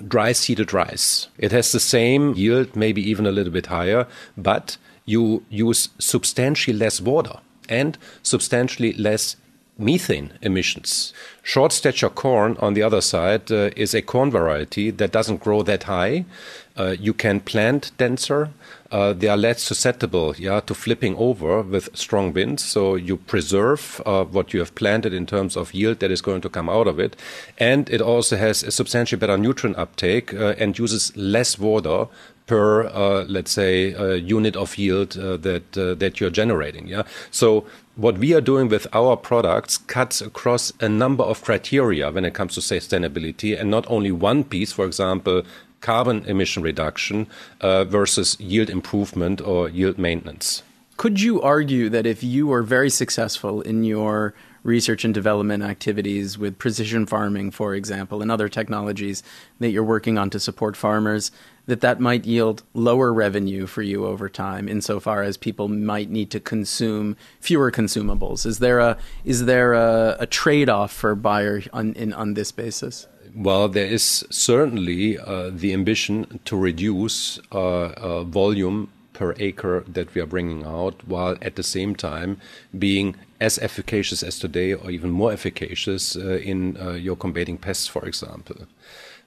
dry 0.08 0.34
seeded 0.34 0.74
rice. 0.74 1.28
It 1.38 1.52
has 1.54 1.72
the 1.72 1.80
same 1.80 2.34
yield, 2.34 2.76
maybe 2.76 3.02
even 3.10 3.26
a 3.26 3.32
little 3.32 3.54
bit 3.54 3.68
higher, 3.68 4.06
but 4.38 4.78
you 5.06 5.44
use 5.50 5.90
substantially 6.00 6.78
less 6.78 7.00
water 7.00 7.40
and 7.70 7.98
substantially 8.24 8.94
less 8.94 9.38
methane 9.78 10.32
emissions. 10.42 11.14
Short 11.44 11.72
stature 11.74 12.10
corn, 12.10 12.58
on 12.60 12.74
the 12.74 12.84
other 12.84 13.02
side, 13.02 13.52
uh, 13.52 13.70
is 13.76 13.94
a 13.94 14.02
corn 14.02 14.32
variety 14.32 14.90
that 14.92 15.12
doesn't 15.12 15.44
grow 15.44 15.64
that 15.64 15.84
high. 15.84 16.26
Uh, 16.78 16.96
you 17.00 17.14
can 17.14 17.40
plant 17.40 17.92
denser. 17.98 18.50
Uh, 18.92 19.14
they 19.14 19.28
are 19.28 19.38
less 19.38 19.62
susceptible 19.62 20.36
yeah, 20.38 20.60
to 20.62 20.74
flipping 20.74 21.16
over 21.18 21.62
with 21.62 21.90
strong 21.94 22.32
winds. 22.34 22.64
So 22.64 22.96
you 22.96 23.18
preserve 23.18 24.02
uh, 24.06 24.24
what 24.26 24.54
you 24.54 24.60
have 24.60 24.76
planted 24.76 25.14
in 25.14 25.26
terms 25.26 25.58
of 25.58 25.74
yield 25.74 26.00
that 26.00 26.12
is 26.12 26.22
going 26.22 26.42
to 26.42 26.50
come 26.50 26.70
out 26.70 26.88
of 26.88 27.00
it. 27.00 27.16
And 27.58 27.90
it 27.90 28.02
also 28.02 28.38
has 28.38 28.64
a 28.64 28.72
substantially 28.72 29.20
better 29.20 29.38
nutrient 29.38 29.78
uptake 29.78 30.34
uh, 30.34 30.56
and 30.58 30.78
uses 30.78 31.16
less 31.16 31.60
water 31.60 32.08
per, 32.46 32.86
uh, 32.86 33.26
let's 33.28 33.52
say, 33.52 33.90
unit 34.20 34.56
of 34.56 34.78
yield 34.78 35.14
that 35.14 35.72
that 35.72 36.20
you're 36.20 36.30
generating. 36.30 36.88
Yeah. 36.88 37.02
So 37.32 37.66
what 37.96 38.18
we 38.18 38.34
are 38.34 38.42
doing 38.42 38.68
with 38.68 38.88
our 38.94 39.16
products 39.16 39.78
cuts 39.78 40.22
across 40.22 40.74
a 40.80 40.90
number 40.90 41.24
of 41.24 41.42
criteria 41.42 42.12
when 42.12 42.26
it 42.26 42.34
comes 42.34 42.56
to 42.56 42.60
sustainability, 42.60 43.60
and 43.60 43.72
not 43.72 43.90
only 43.90 44.12
one 44.12 44.44
piece. 44.44 44.72
For 44.72 44.86
example, 44.86 45.44
carbon 45.82 46.26
emission 46.26 46.64
reduction 46.64 47.28
uh, 47.62 47.84
versus 47.86 48.38
yield 48.40 48.70
improvement 48.70 49.40
or 49.42 49.70
yield 49.70 49.98
maintenance. 49.98 50.64
Could 50.98 51.22
you 51.22 51.42
argue 51.42 51.90
that 51.90 52.06
if 52.06 52.24
you 52.24 52.48
were 52.48 52.64
very 52.64 52.90
successful 52.90 53.62
in 53.62 53.84
your 53.84 54.34
research 54.64 55.06
and 55.06 55.14
development 55.14 55.62
activities 55.62 56.38
with 56.38 56.58
precision 56.58 57.06
farming, 57.06 57.52
for 57.52 57.76
example, 57.76 58.22
and 58.22 58.32
other 58.32 58.50
technologies 58.50 59.22
that 59.60 59.70
you're 59.70 59.84
working 59.84 60.18
on 60.18 60.30
to 60.32 60.40
support 60.40 60.76
farmers, 60.76 61.32
that 61.68 61.82
that 61.82 62.00
might 62.00 62.26
yield 62.26 62.64
lower 62.74 63.12
revenue 63.14 63.66
for 63.66 63.82
you 63.82 64.06
over 64.06 64.30
time 64.30 64.68
insofar 64.68 65.24
as 65.24 65.38
people 65.38 65.68
might 65.68 66.10
need 66.10 66.30
to 66.32 66.40
consume 66.40 67.16
fewer 67.40 67.72
consumables 67.72 68.46
is 68.46 68.60
there 68.60 68.80
a 68.80 68.98
is 69.24 69.46
there 69.46 69.74
a, 69.74 70.16
a 70.20 70.26
trade-off 70.26 70.92
for 70.92 71.16
Bayer 71.16 71.64
on 71.74 71.94
in, 71.94 72.14
on 72.14 72.34
this 72.34 72.52
basis 72.52 73.08
well, 73.38 73.68
there 73.68 73.86
is 73.86 74.26
certainly 74.30 75.20
uh, 75.20 75.50
the 75.54 75.74
ambition 75.74 76.40
to 76.46 76.56
reduce 76.56 77.38
uh, 77.52 77.88
uh, 77.88 78.24
volume 78.24 78.90
per 79.12 79.36
acre 79.40 79.84
that 79.88 80.14
we 80.16 80.22
are 80.22 80.26
bringing 80.26 80.64
out, 80.64 81.06
while 81.06 81.36
at 81.42 81.56
the 81.56 81.64
same 81.64 81.96
time 81.96 82.40
being 82.78 83.16
as 83.42 83.58
efficacious 83.60 84.24
as 84.24 84.40
today 84.40 84.74
or 84.74 84.90
even 84.90 85.12
more 85.12 85.34
efficacious 85.34 86.16
uh, 86.16 86.38
in 86.38 86.78
uh, 86.78 86.92
your 86.92 87.18
combating 87.18 87.58
pests, 87.58 87.88
for 87.88 88.06
example. 88.06 88.68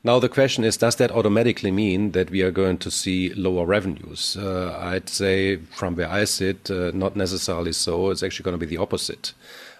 Now, 0.04 0.20
the 0.20 0.28
question 0.28 0.62
is 0.62 0.76
does 0.76 0.96
that 0.96 1.10
automatically 1.10 1.72
mean 1.72 2.12
that 2.12 2.30
we 2.30 2.42
are 2.42 2.52
going 2.52 2.78
to 2.78 2.90
see 2.90 3.34
lower 3.34 3.66
revenues? 3.66 4.36
Uh, 4.36 4.78
I'd 4.80 5.08
say, 5.08 5.56
from 5.56 5.96
where 5.96 6.08
I 6.08 6.24
sit, 6.24 6.70
uh, 6.70 6.92
not 6.94 7.16
necessarily 7.16 7.72
so. 7.72 8.10
It's 8.10 8.22
actually 8.22 8.44
going 8.44 8.58
to 8.58 8.66
be 8.66 8.76
the 8.76 8.80
opposite. 8.80 9.34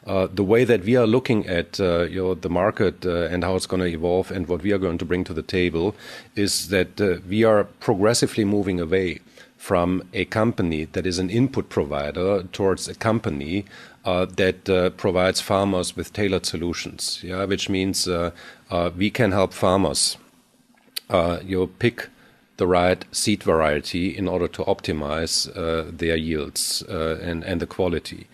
Uh, 0.06 0.26
the 0.32 0.42
way 0.42 0.64
that 0.64 0.84
we 0.84 0.96
are 0.96 1.06
looking 1.06 1.46
at 1.46 1.78
uh, 1.78 2.02
you 2.02 2.22
know, 2.22 2.34
the 2.34 2.48
market 2.48 3.04
uh, 3.04 3.28
and 3.30 3.44
how 3.44 3.54
it's 3.54 3.66
going 3.66 3.82
to 3.82 3.88
evolve 3.88 4.30
and 4.30 4.48
what 4.48 4.62
we 4.62 4.72
are 4.72 4.78
going 4.78 4.98
to 4.98 5.04
bring 5.04 5.22
to 5.24 5.34
the 5.34 5.42
table 5.42 5.94
is 6.34 6.68
that 6.68 7.00
uh, 7.00 7.18
we 7.28 7.44
are 7.44 7.64
progressively 7.64 8.44
moving 8.44 8.80
away 8.80 9.20
from 9.56 10.02
a 10.14 10.24
company 10.26 10.84
that 10.84 11.04
is 11.04 11.18
an 11.18 11.28
input 11.28 11.68
provider 11.68 12.44
towards 12.52 12.88
a 12.88 12.94
company 12.94 13.64
uh, 14.04 14.24
that 14.24 14.68
uh, 14.70 14.88
provides 14.90 15.40
farmers 15.40 15.96
with 15.96 16.12
tailored 16.12 16.46
solutions. 16.46 17.20
Yeah, 17.22 17.44
which 17.44 17.68
means 17.68 18.08
we 18.96 19.10
can 19.10 19.32
help 19.32 19.52
farmers. 19.52 20.16
Uh, 21.10 21.38
you 21.44 21.66
pick 21.78 22.08
the 22.58 22.66
right 22.66 23.04
seed 23.12 23.42
variety 23.42 24.16
in 24.16 24.28
order 24.28 24.48
to 24.48 24.64
optimize 24.64 25.48
uh, 25.56 25.90
their 25.90 26.16
yields 26.16 26.82
and 26.82 27.44
and 27.44 27.60
the 27.60 27.66
quality. 27.66 28.26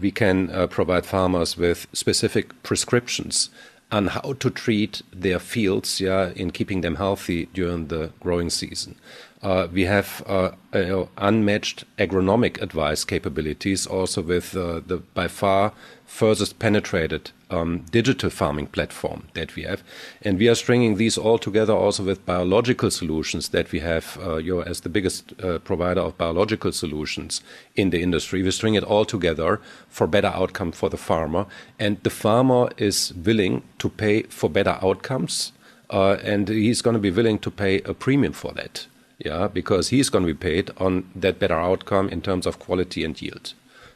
we 0.00 0.10
can 0.10 0.68
provide 0.68 1.04
farmers 1.06 1.56
with 1.56 1.86
specific 1.92 2.62
prescriptions 2.62 3.50
on 3.90 4.08
how 4.08 4.34
to 4.34 4.50
treat 4.50 5.02
their 5.12 5.38
fields, 5.38 6.00
yeah, 6.00 6.30
in 6.36 6.50
keeping 6.50 6.82
them 6.82 6.96
healthy 6.96 7.46
during 7.54 7.88
the 7.88 8.10
growing 8.20 8.50
season. 8.50 8.94
Uh, 9.40 9.68
we 9.72 9.84
have 9.84 10.22
uh, 10.26 10.50
uh, 10.72 11.06
unmatched 11.18 11.84
agronomic 11.96 12.60
advice 12.60 13.04
capabilities, 13.04 13.86
also 13.86 14.20
with 14.20 14.56
uh, 14.56 14.80
the 14.84 14.96
by 15.14 15.28
far 15.28 15.72
furthest 16.06 16.58
penetrated 16.58 17.30
um, 17.50 17.84
digital 17.92 18.30
farming 18.30 18.66
platform 18.66 19.28
that 19.34 19.54
we 19.54 19.62
have, 19.62 19.84
and 20.22 20.38
we 20.38 20.48
are 20.48 20.56
stringing 20.56 20.96
these 20.96 21.16
all 21.16 21.38
together 21.38 21.72
also 21.72 22.02
with 22.02 22.26
biological 22.26 22.90
solutions 22.90 23.50
that 23.50 23.70
we 23.70 23.78
have. 23.78 24.18
Uh, 24.20 24.36
you 24.38 24.56
know, 24.56 24.62
as 24.62 24.80
the 24.80 24.88
biggest 24.88 25.32
uh, 25.40 25.58
provider 25.60 26.00
of 26.00 26.18
biological 26.18 26.72
solutions 26.72 27.40
in 27.76 27.90
the 27.90 28.02
industry, 28.02 28.42
we 28.42 28.50
string 28.50 28.74
it 28.74 28.82
all 28.82 29.04
together 29.04 29.60
for 29.88 30.08
better 30.08 30.32
outcome 30.34 30.72
for 30.72 30.90
the 30.90 30.96
farmer, 30.96 31.46
and 31.78 32.02
the 32.02 32.10
farmer 32.10 32.70
is 32.76 33.14
willing 33.14 33.62
to 33.78 33.88
pay 33.88 34.22
for 34.22 34.50
better 34.50 34.78
outcomes, 34.82 35.52
and 35.90 36.48
he's 36.48 36.82
going 36.82 36.94
to 36.94 37.00
be 37.00 37.12
willing 37.12 37.38
to 37.38 37.52
pay 37.52 37.80
a 37.82 37.94
premium 37.94 38.32
for 38.32 38.50
that 38.52 38.88
yeah, 39.18 39.48
because 39.48 39.88
he's 39.88 40.10
going 40.10 40.24
to 40.24 40.32
be 40.32 40.38
paid 40.38 40.70
on 40.78 41.10
that 41.14 41.38
better 41.38 41.58
outcome 41.58 42.08
in 42.08 42.22
terms 42.22 42.46
of 42.46 42.58
quality 42.58 43.04
and 43.04 43.20
yield. 43.20 43.52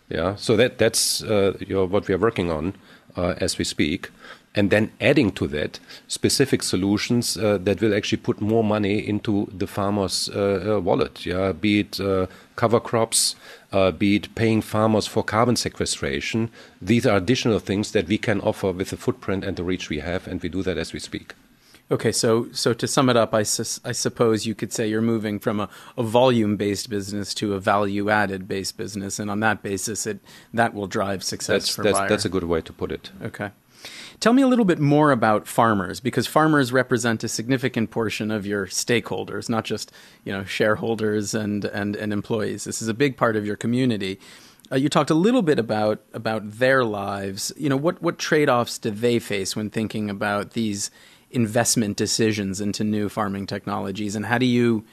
Yeah, 0.08 0.34
so 0.34 0.56
that 0.56 0.78
that's 0.78 1.22
uh, 1.22 1.56
you 1.60 1.74
know, 1.74 1.84
what 1.86 2.08
we 2.08 2.14
are 2.14 2.18
working 2.18 2.50
on 2.50 2.74
uh, 3.16 3.34
as 3.38 3.56
we 3.56 3.64
speak, 3.64 4.10
and 4.54 4.70
then 4.70 4.90
adding 5.00 5.30
to 5.32 5.46
that 5.48 5.78
specific 6.08 6.62
solutions 6.62 7.36
uh, 7.36 7.56
that 7.58 7.80
will 7.80 7.94
actually 7.94 8.18
put 8.18 8.40
more 8.40 8.64
money 8.64 8.98
into 8.98 9.48
the 9.56 9.66
farmer's 9.66 10.28
uh, 10.28 10.74
uh, 10.76 10.80
wallet. 10.80 11.24
Yeah, 11.24 11.52
be 11.52 11.80
it 11.80 12.00
uh, 12.00 12.26
cover 12.56 12.80
crops, 12.80 13.36
be 13.98 14.16
it 14.16 14.34
paying 14.34 14.60
farmers 14.60 15.06
for 15.06 15.22
carbon 15.22 15.56
sequestration. 15.56 16.50
These 16.82 17.06
are 17.06 17.16
additional 17.16 17.60
things 17.60 17.92
that 17.92 18.08
we 18.08 18.18
can 18.18 18.40
offer 18.40 18.72
with 18.72 18.90
the 18.90 18.96
footprint 18.96 19.44
and 19.44 19.56
the 19.56 19.64
reach 19.64 19.88
we 19.88 20.00
have, 20.00 20.26
and 20.26 20.42
we 20.42 20.48
do 20.48 20.62
that 20.64 20.76
as 20.76 20.92
we 20.92 20.98
speak. 20.98 21.34
Okay, 21.90 22.12
so 22.12 22.50
so 22.52 22.72
to 22.72 22.86
sum 22.86 23.10
it 23.10 23.16
up, 23.16 23.34
I, 23.34 23.42
su- 23.42 23.80
I 23.84 23.92
suppose 23.92 24.46
you 24.46 24.54
could 24.54 24.72
say 24.72 24.88
you're 24.88 25.02
moving 25.02 25.38
from 25.38 25.60
a, 25.60 25.68
a 25.98 26.02
volume 26.02 26.56
based 26.56 26.88
business 26.88 27.34
to 27.34 27.52
a 27.54 27.60
value 27.60 28.08
added 28.08 28.48
based 28.48 28.78
business, 28.78 29.18
and 29.18 29.30
on 29.30 29.40
that 29.40 29.62
basis, 29.62 30.06
it 30.06 30.20
that 30.54 30.72
will 30.72 30.86
drive 30.86 31.22
success 31.22 31.64
that's, 31.64 31.74
for 31.74 31.82
that's, 31.82 31.98
Bayer. 31.98 32.08
That's 32.08 32.24
a 32.24 32.30
good 32.30 32.44
way 32.44 32.62
to 32.62 32.72
put 32.72 32.92
it. 32.92 33.10
Okay. 33.22 33.50
Tell 34.20 34.32
me 34.32 34.42
a 34.42 34.46
little 34.46 34.64
bit 34.64 34.78
more 34.78 35.10
about 35.10 35.48
farmers, 35.48 35.98
because 35.98 36.28
farmers 36.28 36.72
represent 36.72 37.24
a 37.24 37.28
significant 37.28 37.90
portion 37.90 38.30
of 38.30 38.46
your 38.46 38.68
stakeholders, 38.68 39.48
not 39.48 39.64
just 39.64 39.92
you 40.24 40.32
know 40.32 40.44
shareholders 40.44 41.34
and 41.34 41.64
and, 41.64 41.96
and 41.96 42.12
employees. 42.12 42.64
This 42.64 42.80
is 42.80 42.88
a 42.88 42.94
big 42.94 43.16
part 43.16 43.36
of 43.36 43.44
your 43.44 43.56
community. 43.56 44.18
Uh, 44.70 44.76
you 44.76 44.88
talked 44.88 45.10
a 45.10 45.14
little 45.14 45.42
bit 45.42 45.58
about 45.58 46.00
about 46.14 46.58
their 46.58 46.84
lives. 46.84 47.52
You 47.58 47.68
know, 47.68 47.76
what 47.76 48.00
what 48.00 48.18
trade 48.18 48.48
offs 48.48 48.78
do 48.78 48.90
they 48.90 49.18
face 49.18 49.54
when 49.56 49.68
thinking 49.68 50.08
about 50.08 50.52
these 50.52 50.90
investment 51.32 51.96
decisions 51.96 52.60
into 52.60 52.84
new 52.84 53.08
farming 53.08 53.46
technologies? 53.46 54.14
And 54.16 54.26
how 54.26 54.38
do 54.38 54.46
you 54.46 54.84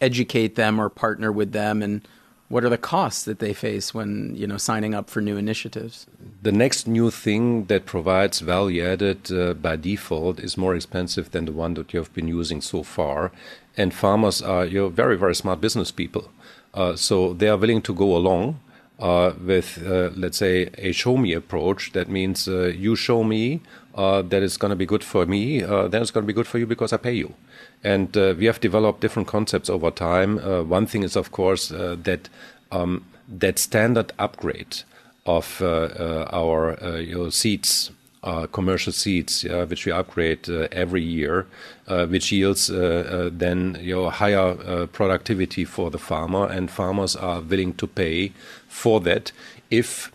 educate 0.00 0.54
them 0.54 0.78
or 0.78 0.88
partner 0.88 1.32
with 1.32 1.52
them? 1.52 1.82
And 1.82 2.06
what 2.48 2.64
are 2.64 2.68
the 2.68 2.78
costs 2.78 3.24
that 3.24 3.38
they 3.40 3.52
face 3.52 3.92
when 3.92 4.34
you 4.36 4.46
know 4.46 4.56
signing 4.56 4.94
up 4.94 5.10
for 5.10 5.20
new 5.20 5.36
initiatives? 5.36 6.06
The 6.42 6.52
next 6.52 6.86
new 6.86 7.10
thing 7.10 7.64
that 7.64 7.86
provides 7.86 8.40
value 8.40 8.84
added 8.84 9.32
uh, 9.32 9.54
by 9.54 9.76
default 9.76 10.38
is 10.38 10.56
more 10.56 10.74
expensive 10.74 11.32
than 11.32 11.46
the 11.46 11.52
one 11.52 11.74
that 11.74 11.92
you 11.92 11.98
have 11.98 12.12
been 12.12 12.28
using 12.28 12.60
so 12.60 12.82
far. 12.82 13.32
And 13.76 13.92
farmers 13.92 14.40
are 14.42 14.64
you 14.64 14.80
know, 14.80 14.88
very 14.88 15.16
very 15.16 15.34
smart 15.34 15.60
business 15.60 15.90
people. 15.90 16.30
Uh, 16.72 16.94
so 16.94 17.32
they 17.32 17.48
are 17.48 17.56
willing 17.56 17.82
to 17.82 17.94
go 17.94 18.14
along 18.16 18.60
uh, 18.98 19.32
with, 19.44 19.82
uh, 19.86 20.10
let's 20.14 20.38
say, 20.38 20.70
a 20.78 20.92
show 20.92 21.16
me 21.16 21.32
approach. 21.32 21.92
That 21.92 22.08
means 22.08 22.48
uh, 22.48 22.66
you 22.66 22.96
show 22.96 23.24
me 23.24 23.60
uh, 23.96 24.22
that 24.22 24.42
it's 24.42 24.56
going 24.56 24.70
to 24.70 24.76
be 24.76 24.86
good 24.86 25.02
for 25.02 25.26
me, 25.26 25.62
uh, 25.62 25.88
then 25.88 26.02
it's 26.02 26.10
going 26.10 26.22
to 26.22 26.26
be 26.26 26.32
good 26.32 26.46
for 26.46 26.58
you 26.58 26.66
because 26.66 26.92
I 26.92 26.98
pay 26.98 27.14
you. 27.14 27.34
And 27.82 28.16
uh, 28.16 28.34
we 28.38 28.46
have 28.46 28.60
developed 28.60 29.00
different 29.00 29.28
concepts 29.28 29.68
over 29.70 29.90
time. 29.90 30.38
one 30.68 30.86
thing 30.86 31.02
is, 31.02 31.16
of 31.16 31.32
course, 31.32 31.68
that 31.68 32.28
um, 32.72 33.04
that 33.28 33.58
standard 33.58 34.12
upgrade 34.18 34.82
of 35.24 35.60
our 35.62 36.76
you 37.00 37.14
know, 37.14 37.30
seeds 37.30 37.90
uh, 38.26 38.46
commercial 38.48 38.92
seeds, 38.92 39.44
yeah, 39.44 39.64
which 39.64 39.86
we 39.86 39.92
upgrade 39.92 40.50
uh, 40.50 40.66
every 40.72 41.02
year, 41.02 41.46
uh, 41.86 42.06
which 42.06 42.32
yields 42.32 42.68
uh, 42.68 42.76
uh, 42.76 43.30
then 43.32 43.78
you 43.80 43.94
know, 43.94 44.10
higher 44.10 44.56
uh, 44.66 44.86
productivity 44.86 45.64
for 45.64 45.90
the 45.90 45.98
farmer, 45.98 46.46
and 46.46 46.70
farmers 46.70 47.14
are 47.14 47.40
willing 47.40 47.72
to 47.74 47.86
pay 47.86 48.32
for 48.68 49.00
that 49.00 49.32
if 49.70 50.10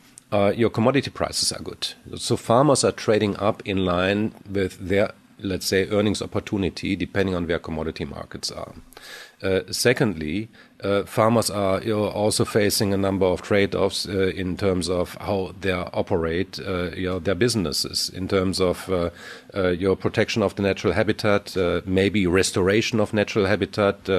your 0.55 0.69
commodity 0.69 1.11
prices 1.11 1.51
are 1.51 1.61
good. 1.61 1.93
So 2.17 2.37
farmers 2.37 2.83
are 2.83 2.91
trading 2.91 3.35
up 3.37 3.61
in 3.65 3.85
line 3.85 4.33
with 4.49 4.77
their, 4.79 5.11
let's 5.39 5.65
say, 5.65 5.87
earnings 5.89 6.21
opportunity, 6.21 6.95
depending 6.95 7.35
on 7.35 7.47
where 7.47 7.59
commodity 7.59 8.05
markets 8.05 8.51
are. 8.51 8.73
secondly, 9.71 10.43
uh, 10.45 10.47
farmers 11.05 11.49
are 11.49 11.81
you 11.81 11.93
know, 11.93 12.07
also 12.07 12.43
facing 12.43 12.93
a 12.93 12.97
number 12.97 13.25
of 13.25 13.41
trade-offs 13.41 14.07
uh, 14.07 14.31
in 14.35 14.57
terms 14.57 14.89
of 14.89 15.15
how 15.15 15.53
they 15.61 15.71
operate 15.71 16.59
uh, 16.59 16.91
you 16.95 17.07
know, 17.07 17.19
their 17.19 17.35
businesses, 17.35 18.09
in 18.09 18.27
terms 18.27 18.59
of 18.59 18.89
uh, 18.89 19.09
uh, 19.55 19.69
your 19.69 19.95
protection 19.95 20.41
of 20.41 20.55
the 20.55 20.63
natural 20.63 20.93
habitat, 20.93 21.55
uh, 21.55 21.81
maybe 21.85 22.25
restoration 22.25 22.99
of 22.99 23.13
natural 23.13 23.45
habitat, 23.45 24.09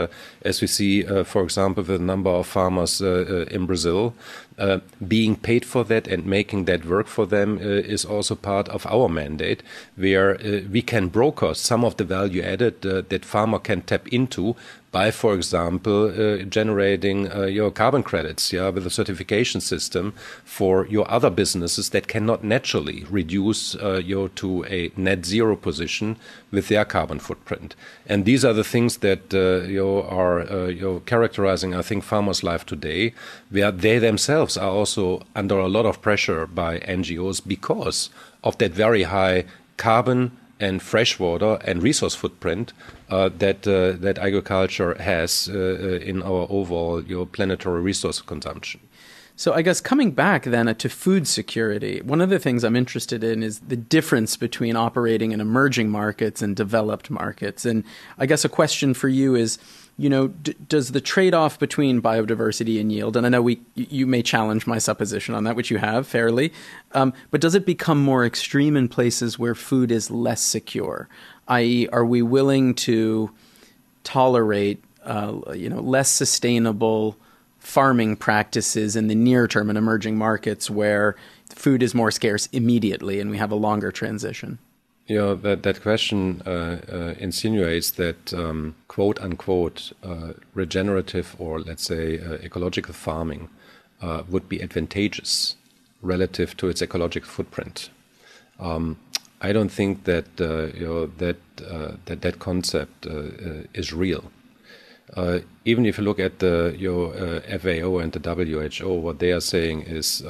as 0.42 0.60
we 0.60 0.66
see, 0.66 1.02
for 1.24 1.42
example, 1.42 1.90
a 1.90 1.98
number 1.98 2.30
of 2.30 2.46
farmers 2.46 3.00
in 3.00 3.66
Brazil. 3.66 4.14
being 5.08 5.36
paid 5.36 5.64
for 5.64 5.84
that 5.84 6.06
and 6.06 6.26
making 6.26 6.66
that 6.66 6.84
work 6.84 7.06
for 7.06 7.26
them 7.26 7.58
is 7.58 8.04
also 8.04 8.34
part 8.34 8.68
of 8.68 8.86
our 8.86 9.08
mandate, 9.08 9.62
where 9.96 10.38
we 10.70 10.82
can 10.82 11.08
broker 11.08 11.54
some 11.54 11.84
of 11.84 11.96
the 11.96 12.04
value 12.04 12.42
added 12.42 12.82
that 12.82 13.24
farmer 13.24 13.58
can 13.58 13.82
tap 13.82 14.06
into 14.08 14.54
by, 14.92 15.10
for 15.10 15.34
example, 15.34 16.10
uh, 16.10 16.42
generating 16.42 17.32
uh, 17.32 17.46
your 17.46 17.70
carbon 17.70 18.02
credits, 18.02 18.52
yeah, 18.52 18.68
with 18.68 18.86
a 18.86 18.90
certification 18.90 19.60
system 19.60 20.12
for 20.44 20.86
your 20.86 21.10
other 21.10 21.30
businesses 21.30 21.88
that 21.90 22.06
cannot 22.06 22.44
naturally 22.44 23.06
reduce 23.10 23.74
uh, 23.76 24.02
your 24.04 24.28
to 24.28 24.64
a 24.66 24.92
net 24.94 25.24
zero 25.24 25.56
position 25.56 26.16
with 26.50 26.68
their 26.68 26.84
carbon 26.84 27.18
footprint. 27.18 27.74
And 28.06 28.26
these 28.26 28.44
are 28.44 28.52
the 28.52 28.64
things 28.64 28.98
that 28.98 29.32
uh, 29.32 29.66
you 29.66 29.88
are 30.06 30.40
uh, 30.40 30.66
you 30.66 31.02
characterizing, 31.06 31.74
I 31.74 31.80
think, 31.80 32.04
farmers' 32.04 32.44
life 32.44 32.66
today, 32.66 33.14
where 33.48 33.72
they 33.72 33.98
themselves 33.98 34.58
are 34.58 34.70
also 34.70 35.22
under 35.34 35.58
a 35.58 35.68
lot 35.68 35.86
of 35.86 36.02
pressure 36.02 36.46
by 36.46 36.80
NGOs 36.80 37.40
because 37.44 38.10
of 38.44 38.58
that 38.58 38.72
very 38.72 39.04
high 39.04 39.46
carbon 39.78 40.36
and 40.62 40.80
freshwater 40.80 41.58
and 41.64 41.82
resource 41.82 42.14
footprint 42.14 42.72
uh, 43.10 43.28
that 43.38 43.66
uh, 43.66 43.92
that 44.00 44.16
agriculture 44.18 44.94
has 44.94 45.50
uh, 45.52 45.58
uh 45.58 46.10
in 46.10 46.22
our 46.22 46.46
overall 46.48 47.02
your 47.02 47.26
planetary 47.26 47.82
resource 47.82 48.22
consumption. 48.22 48.80
So 49.34 49.54
I 49.54 49.62
guess 49.62 49.80
coming 49.80 50.12
back 50.12 50.44
then 50.44 50.72
to 50.74 50.88
food 50.88 51.26
security, 51.26 52.00
one 52.02 52.20
of 52.20 52.30
the 52.30 52.38
things 52.38 52.64
I'm 52.64 52.76
interested 52.76 53.24
in 53.24 53.42
is 53.42 53.60
the 53.60 53.76
difference 53.76 54.36
between 54.36 54.76
operating 54.76 55.32
in 55.32 55.40
emerging 55.40 55.88
markets 55.90 56.42
and 56.42 56.54
developed 56.54 57.10
markets. 57.10 57.64
And 57.64 57.82
I 58.18 58.26
guess 58.26 58.44
a 58.44 58.48
question 58.48 58.94
for 58.94 59.08
you 59.08 59.34
is 59.34 59.58
you 60.02 60.10
know, 60.10 60.26
d- 60.26 60.56
does 60.68 60.90
the 60.90 61.00
trade-off 61.00 61.60
between 61.60 62.02
biodiversity 62.02 62.80
and 62.80 62.90
yield, 62.90 63.16
and 63.16 63.24
I 63.24 63.28
know 63.28 63.40
we 63.40 63.60
you 63.76 64.04
may 64.04 64.20
challenge 64.20 64.66
my 64.66 64.78
supposition 64.78 65.32
on 65.32 65.44
that, 65.44 65.54
which 65.54 65.70
you 65.70 65.78
have 65.78 66.08
fairly, 66.08 66.52
um, 66.90 67.12
but 67.30 67.40
does 67.40 67.54
it 67.54 67.64
become 67.64 68.02
more 68.02 68.26
extreme 68.26 68.76
in 68.76 68.88
places 68.88 69.38
where 69.38 69.54
food 69.54 69.92
is 69.92 70.10
less 70.10 70.42
secure? 70.42 71.08
I.e., 71.46 71.86
are 71.92 72.04
we 72.04 72.20
willing 72.20 72.74
to 72.86 73.30
tolerate, 74.02 74.82
uh, 75.04 75.52
you 75.54 75.68
know, 75.68 75.80
less 75.80 76.10
sustainable 76.10 77.16
farming 77.60 78.16
practices 78.16 78.96
in 78.96 79.06
the 79.06 79.14
near 79.14 79.46
term 79.46 79.70
in 79.70 79.76
emerging 79.76 80.18
markets 80.18 80.68
where 80.68 81.14
food 81.54 81.80
is 81.80 81.94
more 81.94 82.10
scarce 82.10 82.48
immediately, 82.50 83.20
and 83.20 83.30
we 83.30 83.38
have 83.38 83.52
a 83.52 83.56
longer 83.56 83.92
transition? 83.92 84.58
Know, 85.08 85.34
that, 85.34 85.62
that 85.64 85.82
question 85.82 86.42
uh, 86.46 86.78
uh, 86.90 87.14
insinuates 87.18 87.90
that 87.92 88.32
um, 88.32 88.76
quote 88.88 89.20
unquote 89.20 89.92
uh, 90.02 90.32
regenerative 90.54 91.34
or 91.38 91.60
let's 91.60 91.82
say 91.84 92.18
uh, 92.18 92.34
ecological 92.34 92.94
farming 92.94 93.48
uh, 94.00 94.22
would 94.28 94.48
be 94.48 94.62
advantageous 94.62 95.56
relative 96.00 96.56
to 96.58 96.68
its 96.68 96.82
ecological 96.82 97.28
footprint. 97.28 97.90
Um, 98.58 98.96
I 99.40 99.52
don't 99.52 99.70
think 99.70 100.04
that 100.04 100.40
uh, 100.40 100.66
you 100.78 100.86
know 100.86 101.06
that 101.18 101.36
that 102.06 102.22
that 102.22 102.38
concept 102.38 103.06
is 103.74 103.92
real. 103.92 104.30
even 105.64 105.84
if 105.84 105.98
you 105.98 106.04
look 106.04 106.20
at 106.20 106.38
the 106.38 106.74
your 106.78 107.12
FAO 107.58 107.98
and 107.98 108.12
the 108.12 108.20
WHO, 108.20 108.94
what 108.94 109.18
they 109.18 109.32
are 109.32 109.40
saying 109.40 109.82
is, 109.82 110.22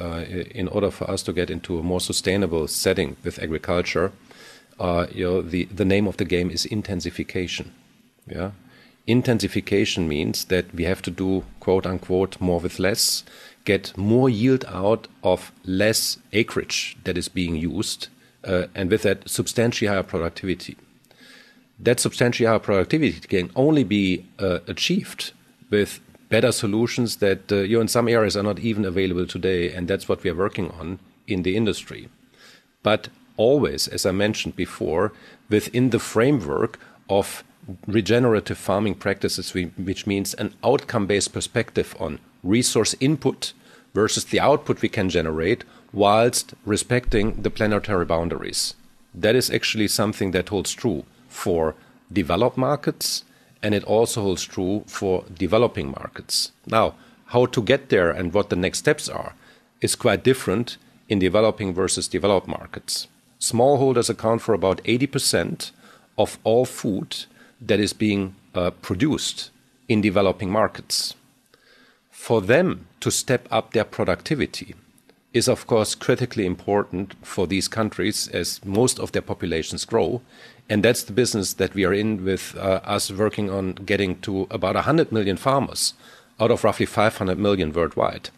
in 0.55 0.67
order 0.67 0.91
for 0.91 1.09
us 1.09 1.23
to 1.23 1.33
get 1.33 1.49
into 1.49 1.79
a 1.79 1.83
more 1.83 2.01
sustainable 2.01 2.67
setting 2.67 3.15
with 3.23 3.39
agriculture, 3.39 4.11
uh, 4.83 5.07
you 5.13 5.23
know, 5.23 5.41
the, 5.41 5.63
the 5.65 5.85
name 5.85 6.07
of 6.07 6.17
the 6.17 6.25
game 6.25 6.51
is 6.51 6.65
intensification. 6.65 7.73
Yeah, 8.27 8.51
intensification 9.07 10.07
means 10.07 10.45
that 10.45 10.73
we 10.75 10.83
have 10.83 11.01
to 11.03 11.11
do 11.11 11.45
quote 11.61 11.85
unquote 11.85 12.39
more 12.41 12.59
with 12.59 12.79
less, 12.79 13.23
get 13.63 13.97
more 13.97 14.29
yield 14.29 14.65
out 14.67 15.07
of 15.23 15.53
less 15.63 16.17
acreage 16.33 16.97
that 17.05 17.17
is 17.17 17.29
being 17.29 17.55
used, 17.55 18.09
uh, 18.43 18.65
and 18.75 18.91
with 18.91 19.03
that 19.03 19.29
substantially 19.29 19.87
higher 19.87 20.03
productivity. 20.03 20.75
That 21.79 22.01
substantially 22.01 22.47
higher 22.47 22.59
productivity 22.59 23.21
can 23.21 23.51
only 23.55 23.85
be 23.85 24.25
uh, 24.37 24.59
achieved 24.67 25.31
with 25.69 26.01
better 26.27 26.51
solutions 26.51 27.17
that 27.17 27.51
uh, 27.51 27.57
you 27.57 27.77
know, 27.77 27.81
in 27.81 27.87
some 27.87 28.09
areas 28.09 28.35
are 28.35 28.43
not 28.43 28.59
even 28.59 28.83
available 28.83 29.27
today, 29.27 29.71
and 29.73 29.87
that's 29.87 30.09
what 30.09 30.23
we 30.23 30.29
are 30.29 30.35
working 30.35 30.71
on 30.71 30.99
in 31.25 31.43
the 31.43 31.55
industry. 31.55 32.09
But 32.83 33.07
always, 33.37 33.87
as 33.87 34.05
I 34.05 34.11
mentioned 34.11 34.55
before, 34.55 35.11
within 35.49 35.89
the 35.89 35.99
framework 35.99 36.79
of 37.09 37.43
regenerative 37.87 38.57
farming 38.57 38.95
practices, 38.95 39.53
which 39.53 40.05
means 40.05 40.33
an 40.33 40.53
outcome 40.63 41.07
based 41.07 41.33
perspective 41.33 41.95
on 41.99 42.19
resource 42.43 42.95
input 42.99 43.53
versus 43.93 44.25
the 44.25 44.39
output 44.39 44.81
we 44.81 44.89
can 44.89 45.09
generate, 45.09 45.63
whilst 45.91 46.53
respecting 46.65 47.41
the 47.41 47.49
planetary 47.49 48.05
boundaries. 48.05 48.73
That 49.13 49.35
is 49.35 49.51
actually 49.51 49.87
something 49.87 50.31
that 50.31 50.49
holds 50.49 50.73
true 50.73 51.05
for 51.27 51.75
developed 52.11 52.57
markets 52.57 53.23
and 53.61 53.73
it 53.73 53.83
also 53.85 54.21
holds 54.21 54.43
true 54.43 54.83
for 54.87 55.23
developing 55.33 55.91
markets. 55.91 56.51
Now, 56.65 56.95
how 57.27 57.45
to 57.45 57.61
get 57.61 57.89
there 57.89 58.11
and 58.11 58.33
what 58.33 58.49
the 58.49 58.57
next 58.57 58.79
steps 58.79 59.07
are 59.07 59.33
is 59.79 59.95
quite 59.95 60.23
different 60.23 60.77
in 61.07 61.19
developing 61.19 61.73
versus 61.73 62.07
developed 62.07 62.47
markets 62.47 63.07
smallholders 63.43 64.09
account 64.09 64.41
for 64.41 64.53
about 64.53 64.81
80% 64.83 65.71
of 66.17 66.39
all 66.45 66.65
food 66.65 67.25
that 67.59 67.79
is 67.79 67.91
being 67.91 68.35
uh, 68.55 68.71
produced 68.71 69.51
in 69.89 69.99
developing 69.99 70.49
markets. 70.49 71.15
For 72.09 72.39
them 72.39 72.87
to 73.01 73.11
step 73.11 73.47
up 73.51 73.73
their 73.73 73.83
productivity 73.83 74.75
is, 75.33 75.49
of 75.49 75.67
course, 75.67 75.93
critically 75.93 76.45
important 76.45 77.15
for 77.25 77.45
these 77.45 77.67
countries 77.67 78.29
as 78.29 78.63
most 78.63 78.97
of 78.99 79.11
their 79.11 79.21
populations 79.21 79.83
grow. 79.83 80.21
And 80.69 80.83
that's 80.83 81.03
the 81.03 81.11
business 81.11 81.53
that 81.55 81.73
we 81.73 81.83
are 81.83 81.93
in 81.93 82.23
with 82.23 82.55
uh, 82.55 82.79
us 82.85 83.11
working 83.11 83.49
on 83.49 83.73
getting 83.73 84.21
to 84.21 84.47
about 84.51 84.75
100 84.75 85.11
million 85.11 85.35
farmers 85.35 85.95
out 86.39 86.51
of 86.51 86.63
roughly 86.63 86.85
500 86.85 87.37
million 87.37 87.73
worldwide, 87.73 88.29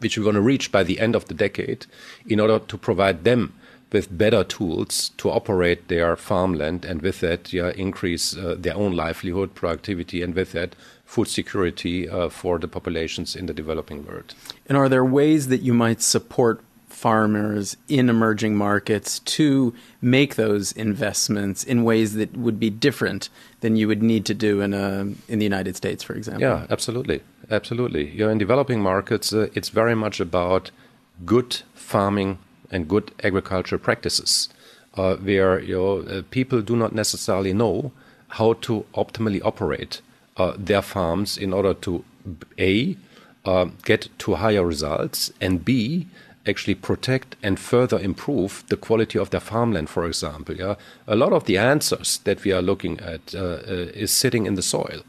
which 0.00 0.18
we 0.18 0.24
want 0.24 0.34
to 0.34 0.42
reach 0.42 0.70
by 0.70 0.82
the 0.82 1.00
end 1.00 1.14
of 1.14 1.26
the 1.26 1.34
decade 1.34 1.86
in 2.26 2.40
order 2.40 2.58
to 2.58 2.76
provide 2.76 3.24
them 3.24 3.54
with 3.92 4.16
better 4.16 4.44
tools 4.44 5.10
to 5.16 5.30
operate 5.30 5.88
their 5.88 6.14
farmland 6.16 6.84
and 6.84 7.00
with 7.02 7.20
that 7.20 7.52
yeah, 7.52 7.70
increase 7.70 8.36
uh, 8.36 8.54
their 8.58 8.76
own 8.76 8.92
livelihood, 8.92 9.54
productivity, 9.54 10.22
and 10.22 10.34
with 10.34 10.52
that 10.52 10.76
food 11.04 11.28
security 11.28 12.08
uh, 12.08 12.28
for 12.28 12.58
the 12.58 12.68
populations 12.68 13.34
in 13.34 13.46
the 13.46 13.54
developing 13.54 14.06
world. 14.06 14.34
And 14.66 14.76
are 14.76 14.88
there 14.88 15.04
ways 15.04 15.48
that 15.48 15.62
you 15.62 15.72
might 15.72 16.02
support 16.02 16.60
farmers 16.88 17.76
in 17.86 18.08
emerging 18.08 18.56
markets 18.56 19.20
to 19.20 19.72
make 20.02 20.34
those 20.34 20.72
investments 20.72 21.62
in 21.62 21.84
ways 21.84 22.14
that 22.14 22.36
would 22.36 22.58
be 22.58 22.70
different 22.70 23.28
than 23.60 23.76
you 23.76 23.86
would 23.86 24.02
need 24.02 24.24
to 24.26 24.34
do 24.34 24.60
in 24.60 24.74
a 24.74 25.00
in 25.28 25.38
the 25.38 25.44
United 25.44 25.76
States, 25.76 26.02
for 26.02 26.14
example? 26.14 26.42
Yeah, 26.42 26.66
absolutely, 26.70 27.22
absolutely. 27.50 28.10
You 28.10 28.24
know, 28.24 28.30
in 28.30 28.38
developing 28.38 28.80
markets, 28.82 29.32
uh, 29.32 29.48
it's 29.54 29.68
very 29.68 29.94
much 29.94 30.18
about 30.20 30.70
good 31.24 31.62
farming 31.74 32.38
and 32.70 32.88
good 32.88 33.12
agricultural 33.24 33.80
practices, 33.80 34.48
uh, 34.94 35.16
where 35.16 35.60
you 35.60 35.76
know, 35.76 35.98
uh, 36.00 36.22
people 36.30 36.60
do 36.62 36.76
not 36.76 36.94
necessarily 36.94 37.52
know 37.52 37.92
how 38.28 38.52
to 38.54 38.84
optimally 38.94 39.40
operate 39.44 40.00
uh, 40.36 40.52
their 40.56 40.82
farms 40.82 41.38
in 41.38 41.52
order 41.52 41.74
to 41.74 42.04
a 42.58 42.96
uh, 43.44 43.66
get 43.84 44.08
to 44.18 44.34
higher 44.34 44.64
results 44.64 45.32
and 45.40 45.64
b 45.64 46.06
actually 46.46 46.74
protect 46.74 47.36
and 47.42 47.58
further 47.58 47.98
improve 47.98 48.64
the 48.68 48.76
quality 48.76 49.18
of 49.18 49.30
their 49.30 49.40
farmland. 49.40 49.90
For 49.90 50.06
example, 50.06 50.56
yeah, 50.56 50.76
a 51.06 51.14
lot 51.14 51.32
of 51.32 51.44
the 51.44 51.58
answers 51.58 52.18
that 52.24 52.42
we 52.42 52.52
are 52.52 52.62
looking 52.62 52.98
at 53.00 53.34
uh, 53.34 53.38
uh, 53.38 53.90
is 53.94 54.12
sitting 54.12 54.46
in 54.46 54.54
the 54.54 54.62
soil. 54.62 55.02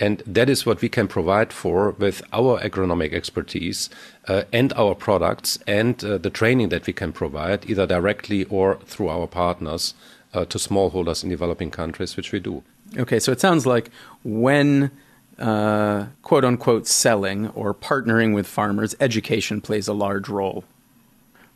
And 0.00 0.22
that 0.26 0.48
is 0.48 0.64
what 0.64 0.80
we 0.80 0.88
can 0.88 1.08
provide 1.08 1.52
for 1.52 1.90
with 1.90 2.22
our 2.32 2.60
agronomic 2.60 3.12
expertise 3.12 3.90
uh, 4.28 4.44
and 4.52 4.72
our 4.74 4.94
products 4.94 5.58
and 5.66 6.02
uh, 6.04 6.18
the 6.18 6.30
training 6.30 6.68
that 6.68 6.86
we 6.86 6.92
can 6.92 7.12
provide, 7.12 7.68
either 7.68 7.86
directly 7.86 8.44
or 8.44 8.76
through 8.84 9.08
our 9.08 9.26
partners 9.26 9.94
uh, 10.34 10.44
to 10.44 10.58
smallholders 10.58 11.24
in 11.24 11.30
developing 11.30 11.70
countries, 11.70 12.16
which 12.16 12.32
we 12.32 12.38
do. 12.38 12.62
Okay, 12.96 13.18
so 13.18 13.32
it 13.32 13.40
sounds 13.40 13.66
like 13.66 13.90
when 14.22 14.90
uh, 15.38 16.06
quote 16.22 16.44
unquote 16.44 16.86
selling 16.86 17.48
or 17.48 17.74
partnering 17.74 18.34
with 18.34 18.46
farmers, 18.46 18.94
education 19.00 19.60
plays 19.60 19.88
a 19.88 19.92
large 19.92 20.28
role, 20.28 20.64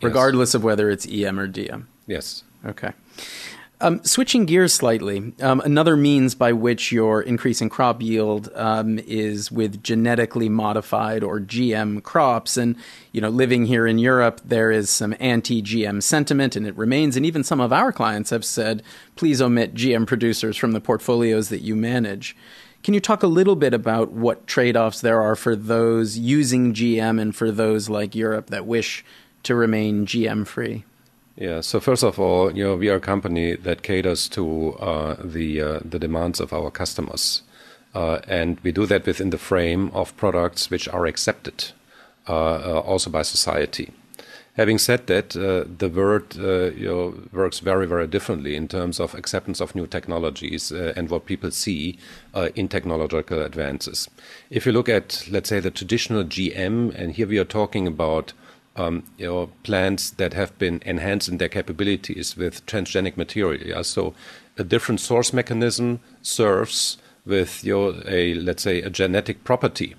regardless 0.01 0.51
yes. 0.51 0.55
of 0.55 0.65
whether 0.65 0.91
it's 0.91 1.07
EM 1.07 1.39
or 1.39 1.49
DM. 1.49 1.85
Yes. 2.07 2.45
Okay. 2.65 2.93
Um, 3.85 4.01
switching 4.05 4.47
gears 4.47 4.73
slightly, 4.73 5.33
um, 5.41 5.61
another 5.63 5.97
means 5.97 6.37
by 6.37 6.53
which 6.53 6.93
you're 6.93 7.21
increasing 7.21 7.69
crop 7.69 8.01
yield 8.01 8.49
um, 8.55 9.01
is 9.01 9.51
with 9.51 9.83
genetically 9.83 10.49
modified 10.49 11.25
or 11.25 11.41
GM 11.41 12.01
crops. 12.05 12.57
And 12.57 12.77
you 13.11 13.21
know, 13.21 13.29
living 13.29 13.67
here 13.67 13.85
in 13.89 13.99
Europe, 13.99 14.41
there 14.45 14.71
is 14.71 14.89
some 14.89 15.17
anti-GM 15.19 16.01
sentiment, 16.01 16.55
and 16.55 16.65
it 16.65 16.77
remains. 16.77 17.17
And 17.17 17.27
even 17.27 17.43
some 17.43 17.61
of 17.61 17.73
our 17.73 17.91
clients 17.91 18.31
have 18.31 18.45
said, 18.45 18.85
"Please 19.17 19.43
omit 19.43 19.75
GM 19.75 20.07
producers 20.07 20.57
from 20.57 20.71
the 20.71 20.81
portfolios 20.81 21.49
that 21.49 21.63
you 21.63 21.75
manage." 21.75 22.37
Can 22.85 22.95
you 22.95 23.01
talk 23.01 23.25
a 23.25 23.29
little 23.29 23.57
bit 23.57 23.75
about 23.75 24.13
what 24.13 24.47
trade-offs 24.47 25.01
there 25.01 25.21
are 25.21 25.35
for 25.35 25.57
those 25.57 26.17
using 26.17 26.73
GM 26.73 27.21
and 27.21 27.35
for 27.35 27.51
those 27.51 27.89
like 27.89 28.15
Europe 28.15 28.51
that 28.51 28.65
wish 28.65 29.05
to 29.43 29.57
remain 29.57 30.07
GM-free? 30.07 30.85
Yeah. 31.37 31.63
So 31.63 31.81
first 31.81 32.03
of 32.03 32.19
all, 32.19 32.53
you 32.53 32.63
know, 32.63 32.77
we 32.77 32.91
are 32.91 32.97
a 32.97 33.01
company 33.01 33.57
that 33.57 33.83
caters 33.83 34.29
to 34.31 34.75
uh, 34.75 35.17
the 35.23 35.61
uh, 35.61 35.81
the 35.85 35.99
demands 35.99 36.41
of 36.41 36.53
our 36.53 36.71
customers, 36.71 37.43
uh, 37.95 38.21
and 38.29 38.61
we 38.61 38.73
do 38.73 38.87
that 38.87 39.07
within 39.07 39.31
the 39.31 39.39
frame 39.39 39.91
of 39.95 40.17
products 40.17 40.71
which 40.71 40.89
are 40.89 41.07
accepted 41.07 41.73
uh, 42.29 42.33
uh, 42.33 42.83
also 42.87 43.11
by 43.11 43.23
society. 43.23 43.93
Having 44.55 44.79
said 44.79 45.07
that, 45.07 45.35
uh, 45.35 45.65
the 45.79 45.89
word 45.89 46.37
you 46.37 46.87
know, 46.87 47.15
works 47.33 47.61
very, 47.61 47.87
very 47.87 48.07
differently 48.07 48.55
in 48.55 48.69
terms 48.69 49.01
of 49.01 49.15
acceptance 49.15 49.63
of 49.63 49.75
new 49.75 49.87
technologies 49.87 50.71
and 50.71 51.09
what 51.09 51.25
people 51.25 51.51
see 51.51 51.99
in 52.55 52.69
technological 52.69 53.41
advances. 53.41 54.11
If 54.51 54.67
you 54.67 54.73
look 54.73 54.91
at, 54.91 55.27
let's 55.31 55.49
say, 55.49 55.59
the 55.59 55.71
traditional 55.71 56.23
GM, 56.23 56.95
and 56.95 57.13
here 57.13 57.27
we 57.27 57.39
are 57.39 57.45
talking 57.45 57.87
about 57.87 58.35
um, 58.77 59.05
you 59.19 59.27
know, 59.27 59.51
plants 59.63 60.11
that 60.11 60.35
have 60.35 60.57
been 60.59 60.81
enhanced 60.85 61.29
in 61.29 61.39
their 61.39 61.49
capabilities 61.49 62.37
with 62.37 62.65
transgenic 62.67 63.17
material. 63.17 63.67
Yeah? 63.67 63.83
So 63.83 64.15
a 64.59 64.65
different 64.65 65.01
source 65.01 65.33
mechanism 65.33 66.01
serves 66.23 66.99
with 67.25 67.65
you 67.65 67.75
know, 67.75 68.03
a 68.07 68.35
let's 68.35 68.63
say 68.63 68.83
a 68.83 68.91
genetic 68.91 69.45
property, 69.45 69.95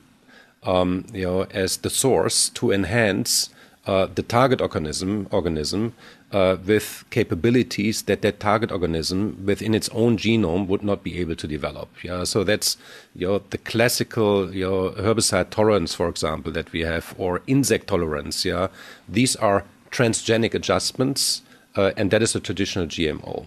um, 0.63 1.05
you 1.13 1.25
know, 1.25 1.43
as 1.51 1.77
the 1.77 1.89
source 1.89 2.49
to 2.49 2.71
enhance 2.71 3.49
uh, 3.85 4.07
the 4.13 4.23
target 4.23 4.61
organism 4.61 5.27
organism 5.31 5.93
uh, 6.33 6.57
with 6.65 7.05
capabilities 7.11 8.01
that 8.03 8.23
that 8.23 8.39
target 8.39 8.71
organism 8.71 9.45
within 9.45 9.75
its 9.75 9.87
own 9.89 10.17
genome 10.17 10.67
would 10.67 10.83
not 10.83 11.03
be 11.03 11.19
able 11.19 11.35
to 11.35 11.47
develop. 11.47 11.89
Yeah, 12.03 12.23
so 12.23 12.43
that's 12.43 12.75
you 13.15 13.27
know 13.27 13.41
the 13.51 13.59
classical 13.59 14.53
you 14.53 14.67
know 14.67 14.89
herbicide 14.97 15.51
tolerance, 15.51 15.93
for 15.93 16.09
example, 16.09 16.51
that 16.53 16.71
we 16.71 16.81
have, 16.81 17.13
or 17.17 17.41
insect 17.45 17.87
tolerance. 17.87 18.43
Yeah, 18.43 18.67
these 19.07 19.35
are 19.35 19.63
transgenic 19.91 20.55
adjustments, 20.55 21.43
uh, 21.75 21.91
and 21.95 22.09
that 22.09 22.23
is 22.23 22.35
a 22.35 22.39
traditional 22.39 22.87
GMO. 22.87 23.45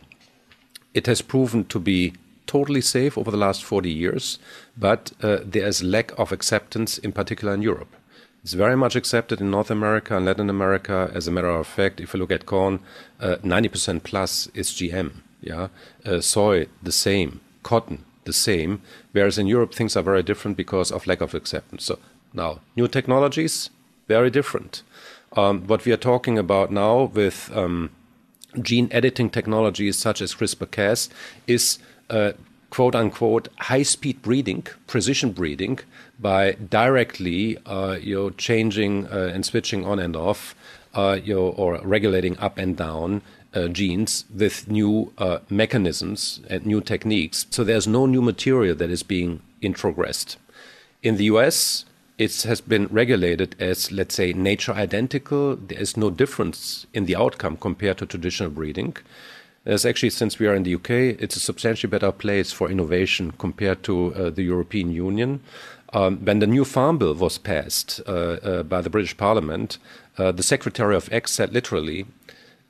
It 0.94 1.06
has 1.06 1.20
proven 1.20 1.64
to 1.64 1.80
be 1.80 2.14
totally 2.46 2.80
safe 2.80 3.18
over 3.18 3.32
the 3.32 3.36
last 3.36 3.64
40 3.64 3.90
years, 3.90 4.38
but 4.78 5.10
uh, 5.20 5.38
there 5.44 5.66
is 5.66 5.82
lack 5.82 6.16
of 6.16 6.30
acceptance, 6.30 6.98
in 6.98 7.10
particular 7.10 7.52
in 7.52 7.62
Europe. 7.62 7.94
It's 8.46 8.52
very 8.52 8.76
much 8.76 8.94
accepted 8.94 9.40
in 9.40 9.50
North 9.50 9.72
America 9.72 10.16
and 10.16 10.24
Latin 10.24 10.48
America. 10.48 11.10
As 11.12 11.26
a 11.26 11.32
matter 11.32 11.48
of 11.48 11.66
fact, 11.66 11.98
if 11.98 12.14
you 12.14 12.20
look 12.20 12.30
at 12.30 12.46
corn, 12.46 12.78
uh, 13.18 13.38
90% 13.42 14.04
plus 14.04 14.46
is 14.54 14.70
GM. 14.70 15.14
Yeah, 15.40 15.66
uh, 16.04 16.20
soy 16.20 16.68
the 16.80 16.92
same, 16.92 17.40
cotton 17.64 18.04
the 18.22 18.32
same. 18.32 18.82
Whereas 19.10 19.36
in 19.36 19.48
Europe, 19.48 19.74
things 19.74 19.96
are 19.96 20.02
very 20.04 20.22
different 20.22 20.56
because 20.56 20.92
of 20.92 21.08
lack 21.08 21.20
of 21.20 21.34
acceptance. 21.34 21.86
So 21.86 21.98
now, 22.32 22.60
new 22.76 22.86
technologies, 22.86 23.70
very 24.06 24.30
different. 24.30 24.84
Um, 25.32 25.66
what 25.66 25.84
we 25.84 25.90
are 25.90 25.96
talking 25.96 26.38
about 26.38 26.70
now 26.70 27.10
with 27.12 27.50
um, 27.52 27.90
gene 28.62 28.88
editing 28.92 29.28
technologies 29.28 29.98
such 29.98 30.20
as 30.20 30.36
CRISPR-Cas 30.36 31.08
is 31.48 31.80
uh, 32.10 32.34
quote 32.70 32.94
unquote 32.94 33.48
high 33.58 33.82
speed 33.82 34.22
breeding, 34.22 34.66
precision 34.86 35.32
breeding, 35.32 35.78
by 36.18 36.52
directly 36.52 37.58
uh, 37.66 37.98
you 38.00 38.14
know, 38.14 38.30
changing 38.30 39.06
uh, 39.06 39.30
and 39.32 39.44
switching 39.44 39.84
on 39.84 39.98
and 39.98 40.16
off 40.16 40.54
uh, 40.94 41.18
you 41.22 41.34
know, 41.34 41.48
or 41.50 41.78
regulating 41.82 42.38
up 42.38 42.58
and 42.58 42.76
down 42.76 43.22
uh, 43.54 43.68
genes 43.68 44.24
with 44.34 44.68
new 44.68 45.12
uh, 45.18 45.38
mechanisms 45.48 46.40
and 46.48 46.66
new 46.66 46.80
techniques. 46.80 47.46
So 47.50 47.64
there's 47.64 47.86
no 47.86 48.06
new 48.06 48.22
material 48.22 48.74
that 48.76 48.90
is 48.90 49.02
being 49.02 49.42
introgressed. 49.62 50.36
In 51.02 51.16
the 51.16 51.24
US, 51.24 51.84
it 52.18 52.42
has 52.42 52.60
been 52.60 52.86
regulated 52.86 53.54
as, 53.58 53.92
let's 53.92 54.14
say, 54.14 54.32
nature 54.32 54.72
identical. 54.72 55.56
There 55.56 55.78
is 55.78 55.96
no 55.96 56.10
difference 56.10 56.86
in 56.94 57.04
the 57.04 57.16
outcome 57.16 57.56
compared 57.58 57.98
to 57.98 58.06
traditional 58.06 58.50
breeding. 58.50 58.96
There's 59.66 59.84
actually, 59.84 60.10
since 60.10 60.38
we 60.38 60.46
are 60.46 60.54
in 60.54 60.62
the 60.62 60.76
UK, 60.76 60.90
it's 61.20 61.34
a 61.34 61.40
substantially 61.40 61.90
better 61.90 62.12
place 62.12 62.52
for 62.52 62.70
innovation 62.70 63.32
compared 63.32 63.82
to 63.82 64.14
uh, 64.14 64.30
the 64.30 64.44
European 64.44 64.92
Union. 64.92 65.40
Um, 65.92 66.24
when 66.24 66.38
the 66.38 66.46
new 66.46 66.64
Farm 66.64 66.98
Bill 66.98 67.14
was 67.14 67.36
passed 67.36 68.00
uh, 68.06 68.12
uh, 68.12 68.62
by 68.62 68.80
the 68.80 68.90
British 68.90 69.16
Parliament, 69.16 69.78
uh, 70.18 70.30
the 70.30 70.44
Secretary 70.44 70.94
of 70.94 71.12
Ag 71.12 71.26
said 71.26 71.52
literally, 71.52 72.06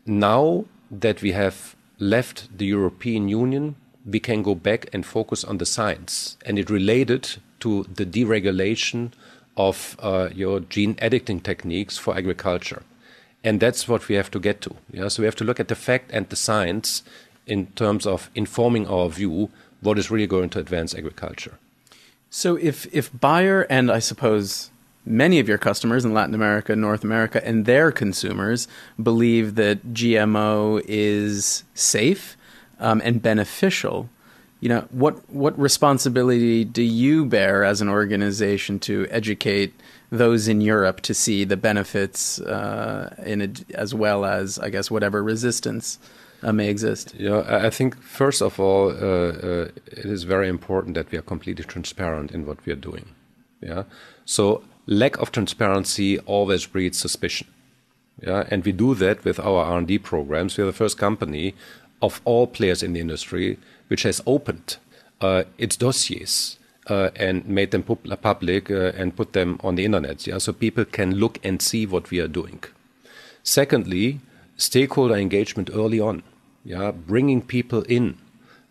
now 0.06 0.64
that 0.90 1.20
we 1.20 1.32
have 1.32 1.76
left 1.98 2.48
the 2.56 2.64
European 2.64 3.28
Union, 3.28 3.76
we 4.06 4.18
can 4.18 4.42
go 4.42 4.54
back 4.54 4.88
and 4.94 5.04
focus 5.04 5.44
on 5.44 5.58
the 5.58 5.66
science. 5.66 6.38
And 6.46 6.58
it 6.58 6.70
related 6.70 7.36
to 7.60 7.84
the 7.94 8.06
deregulation 8.06 9.12
of 9.58 9.96
uh, 9.98 10.30
your 10.34 10.60
gene 10.60 10.96
editing 10.98 11.40
techniques 11.40 11.98
for 11.98 12.16
agriculture. 12.16 12.84
And 13.44 13.60
that's 13.60 13.86
what 13.86 14.08
we 14.08 14.16
have 14.16 14.30
to 14.32 14.40
get 14.40 14.60
to. 14.62 14.74
Yeah? 14.90 15.08
So 15.08 15.22
we 15.22 15.26
have 15.26 15.36
to 15.36 15.44
look 15.44 15.60
at 15.60 15.68
the 15.68 15.74
fact 15.74 16.10
and 16.12 16.28
the 16.28 16.36
science 16.36 17.02
in 17.46 17.66
terms 17.68 18.06
of 18.06 18.30
informing 18.34 18.86
our 18.88 19.08
view 19.08 19.50
what 19.80 19.98
is 19.98 20.10
really 20.10 20.26
going 20.26 20.50
to 20.50 20.58
advance 20.58 20.94
agriculture. 20.94 21.58
So 22.30 22.56
if 22.56 22.86
if 22.92 23.10
Bayer 23.18 23.62
and 23.70 23.90
I 23.90 24.00
suppose 24.00 24.70
many 25.04 25.38
of 25.38 25.48
your 25.48 25.58
customers 25.58 26.04
in 26.04 26.12
Latin 26.12 26.34
America, 26.34 26.74
North 26.74 27.04
America, 27.04 27.46
and 27.46 27.64
their 27.64 27.92
consumers 27.92 28.66
believe 29.00 29.54
that 29.54 29.94
GMO 29.94 30.82
is 30.86 31.62
safe 31.74 32.36
um, 32.80 33.00
and 33.04 33.22
beneficial, 33.22 34.10
you 34.60 34.68
know 34.68 34.86
what 34.90 35.28
what 35.30 35.58
responsibility 35.58 36.64
do 36.64 36.82
you 36.82 37.26
bear 37.26 37.64
as 37.64 37.80
an 37.80 37.88
organization 37.88 38.78
to 38.80 39.06
educate 39.10 39.72
those 40.10 40.48
in 40.48 40.60
Europe 40.60 41.00
to 41.02 41.14
see 41.14 41.44
the 41.44 41.56
benefits 41.56 42.40
uh, 42.40 43.14
in 43.24 43.54
as 43.74 43.94
well 43.94 44.24
as 44.24 44.58
I 44.58 44.70
guess 44.70 44.90
whatever 44.90 45.22
resistance 45.22 45.98
uh, 46.42 46.52
may 46.52 46.68
exist? 46.68 47.14
Yeah, 47.18 47.44
I 47.46 47.70
think 47.70 48.00
first 48.00 48.40
of 48.40 48.58
all, 48.60 48.90
uh, 48.90 48.94
uh, 48.94 49.68
it 49.86 50.06
is 50.06 50.24
very 50.24 50.48
important 50.48 50.94
that 50.94 51.10
we 51.10 51.18
are 51.18 51.22
completely 51.22 51.64
transparent 51.64 52.30
in 52.30 52.46
what 52.46 52.64
we 52.64 52.72
are 52.72 52.76
doing. 52.76 53.06
Yeah, 53.60 53.84
so 54.24 54.62
lack 54.86 55.18
of 55.18 55.32
transparency 55.32 56.18
always 56.20 56.66
breeds 56.66 56.98
suspicion. 56.98 57.48
Yeah, 58.22 58.44
and 58.50 58.64
we 58.64 58.72
do 58.72 58.94
that 58.94 59.24
with 59.24 59.38
our 59.38 59.64
R 59.64 59.78
and 59.78 59.86
D 59.86 59.98
programs. 59.98 60.56
We 60.56 60.62
are 60.64 60.66
the 60.66 60.72
first 60.72 60.96
company 60.96 61.54
of 62.00 62.20
all 62.24 62.46
players 62.46 62.82
in 62.82 62.92
the 62.92 63.00
industry 63.00 63.58
which 63.88 64.02
has 64.02 64.20
opened 64.26 64.76
uh, 65.20 65.44
its 65.58 65.76
dossiers. 65.76 66.58
Uh, 66.88 67.10
and 67.16 67.48
made 67.48 67.72
them 67.72 67.82
pu 67.82 67.96
public 68.22 68.70
uh, 68.70 68.92
and 68.94 69.16
put 69.16 69.32
them 69.32 69.58
on 69.64 69.74
the 69.74 69.84
internet, 69.84 70.24
yeah, 70.24 70.38
so 70.38 70.52
people 70.52 70.84
can 70.84 71.16
look 71.16 71.40
and 71.42 71.60
see 71.60 71.84
what 71.84 72.12
we 72.12 72.20
are 72.20 72.28
doing. 72.28 72.62
Secondly, 73.42 74.20
stakeholder 74.56 75.16
engagement 75.16 75.68
early 75.74 75.98
on, 75.98 76.22
yeah, 76.64 76.92
bringing 76.92 77.42
people 77.42 77.82
in, 77.88 78.16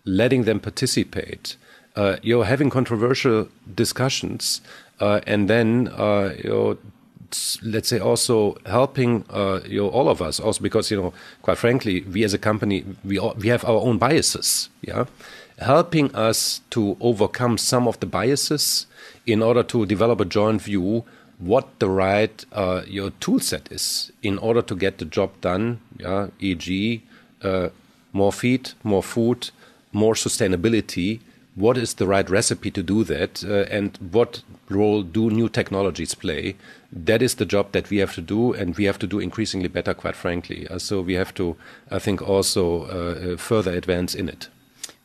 letting 0.06 0.46
them 0.46 0.62
participate, 0.62 1.58
uh, 1.96 2.18
you're 2.22 2.46
having 2.46 2.70
controversial 2.70 3.50
discussions, 3.74 4.62
uh, 5.00 5.22
and 5.26 5.50
then 5.50 5.90
uh, 5.90 6.34
you 6.44 6.50
know, 6.50 6.78
let's 7.62 7.90
say 7.90 8.00
also 8.00 8.56
helping 8.66 9.26
uh, 9.30 9.60
you 9.66 9.82
know 9.82 9.90
all 9.90 10.08
of 10.10 10.22
us 10.22 10.40
also 10.40 10.62
because 10.62 10.92
you 10.92 10.98
know 11.02 11.14
quite 11.42 11.58
frankly 11.58 12.02
we 12.14 12.24
as 12.24 12.34
a 12.34 12.38
company 12.38 12.84
we 13.04 13.18
all, 13.18 13.34
we 13.38 13.48
have 13.50 13.64
our 13.66 13.82
own 13.88 13.98
biases, 13.98 14.70
yeah, 14.82 15.06
helping 15.60 16.14
us 16.16 16.62
to 16.70 16.98
overcome 17.00 17.58
some 17.58 17.88
of 17.88 18.00
the 18.00 18.06
biases 18.06 18.88
in 19.26 19.42
order 19.42 19.64
to 19.64 19.86
develop 19.86 20.20
a 20.20 20.26
joint 20.26 20.62
view 20.62 21.04
what 21.38 21.80
the 21.80 21.90
right 21.90 22.46
uh, 22.54 22.82
your 22.88 23.10
tool 23.20 23.40
set 23.40 23.72
is 23.72 24.12
in 24.22 24.38
order 24.38 24.62
to 24.62 24.76
get 24.76 24.98
the 25.00 25.06
job 25.06 25.30
done. 25.42 25.80
Yeah, 25.98 26.28
e.g., 26.40 27.04
uh, 27.42 27.70
more 28.14 28.32
feed, 28.32 28.72
more 28.84 29.04
food, 29.04 29.50
more 29.92 30.14
sustainability 30.14 31.20
what 31.56 31.78
is 31.78 31.94
the 31.94 32.06
right 32.06 32.30
recipe 32.30 32.70
to 32.70 32.84
do 32.84 33.04
that 33.06 33.44
uh, 33.44 33.66
and 33.72 33.98
what 34.12 34.44
role 34.70 35.02
do 35.02 35.30
new 35.30 35.48
technologies 35.48 36.14
play? 36.14 36.56
That 36.92 37.22
is 37.22 37.36
the 37.36 37.46
job 37.46 37.72
that 37.72 37.90
we 37.90 37.98
have 37.98 38.14
to 38.16 38.22
do 38.22 38.54
and 38.54 38.76
we 38.76 38.84
have 38.84 39.00
to 39.00 39.08
do 39.08 39.20
increasingly 39.20 39.70
better 39.70 39.94
quite 39.94 40.16
frankly. 40.16 40.68
Uh, 40.68 40.80
so 40.80 41.02
we 41.02 41.14
have 41.14 41.34
to 41.36 41.56
i 41.90 42.00
think 42.00 42.22
also 42.22 42.84
uh, 42.84 43.34
uh 43.34 43.38
further 43.38 43.72
advance 43.72 44.14
in 44.14 44.28
it. 44.28 44.50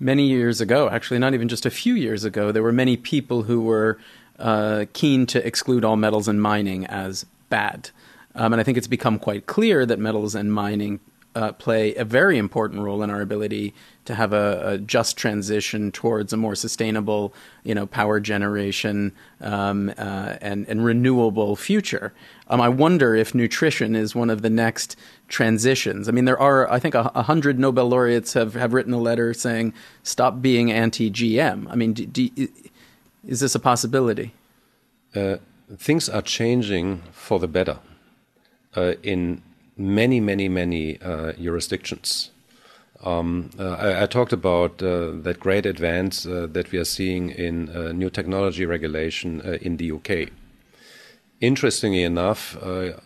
Many 0.01 0.27
years 0.27 0.61
ago 0.61 0.89
actually 0.91 1.21
not 1.21 1.35
even 1.35 1.49
just 1.49 1.67
a 1.67 1.71
few 1.71 1.95
years 1.95 2.25
ago 2.25 2.51
there 2.51 2.65
were 2.65 2.73
many 2.73 2.97
people 2.97 3.45
who 3.45 3.63
were 3.63 3.99
uh, 4.39 4.87
keen 4.93 5.27
to 5.27 5.47
exclude 5.47 5.85
all 5.85 5.97
metals 5.97 6.27
and 6.27 6.43
mining 6.43 6.87
as 6.87 7.27
bad. 7.49 7.91
Um, 8.35 8.53
and 8.53 8.61
i 8.61 8.65
think 8.65 8.77
it's 8.77 8.89
become 8.89 9.19
quite 9.19 9.47
clear 9.47 9.87
that 9.87 9.99
metals 9.99 10.35
and 10.35 10.53
mining 10.53 10.99
uh, 11.35 11.53
play 11.53 11.95
a 11.95 12.05
very 12.05 12.39
important 12.39 12.83
role 12.83 13.03
in 13.03 13.11
our 13.11 13.21
ability 13.21 13.73
to 14.05 14.15
have 14.15 14.33
a, 14.33 14.63
a, 14.65 14.79
just 14.79 15.17
transition 15.17 15.93
towards 15.93 16.33
a 16.33 16.37
more 16.37 16.55
sustainable, 16.55 17.33
you 17.63 17.75
know, 17.75 17.87
power 17.87 18.19
generation 18.19 19.13
um, 19.41 19.93
uh, 19.97 20.37
and, 20.41 20.67
and 20.69 20.85
renewable 20.85 21.55
future. 21.55 22.13
Um, 22.49 22.61
I 22.61 22.69
wonder 22.69 23.15
if 23.15 23.35
nutrition 23.35 23.95
is 23.95 24.15
one 24.15 24.31
of 24.31 24.43
the 24.43 24.51
next 24.51 24.97
transitions. 25.29 26.09
I 26.09 26.13
mean, 26.13 26.25
there 26.25 26.41
are, 26.41 26.71
I 26.71 26.81
think, 26.81 26.95
a, 26.95 27.13
a 27.15 27.23
hundred 27.23 27.59
Nobel 27.59 27.89
laureates 27.89 28.33
have, 28.33 28.55
have 28.55 28.73
written 28.73 28.93
a 28.93 28.99
letter 28.99 29.33
saying, 29.33 29.73
"Stop 30.03 30.43
being 30.43 30.73
anti-GM." 30.73 31.69
I 31.71 31.77
mean, 31.77 31.93
do, 31.93 32.07
do, 32.07 32.49
is 33.27 33.39
this 33.39 33.55
a 33.55 33.61
possibility? 33.61 34.35
Uh, 35.15 35.37
things 35.77 36.09
are 36.09 36.23
changing 36.23 37.03
for 37.13 37.39
the 37.39 37.49
better 37.49 37.79
uh, 38.77 38.95
in 39.03 39.43
many, 39.81 40.21
many, 40.21 40.49
many 40.49 41.01
uh, 41.01 41.33
jurisdictions. 41.33 42.31
Um, 43.03 43.51
uh, 43.59 43.71
I, 43.71 44.03
I, 44.03 44.07
talked 44.07 44.33
about 44.33 44.83
uh, 44.83 45.13
that 45.23 45.41
great 45.41 45.65
advance 45.65 46.27
uh, 46.27 46.47
that 46.53 46.71
we 46.71 46.79
are 46.79 46.85
seeing 46.85 47.31
in 47.31 47.71
uh, 47.71 47.93
new 47.93 48.11
technology 48.11 48.67
regulation 48.67 49.41
uh, 49.41 49.53
in 49.63 49.79
the 49.79 49.91
UK. 49.91 50.29
Interestingly 51.41 52.03
enough, 52.03 52.59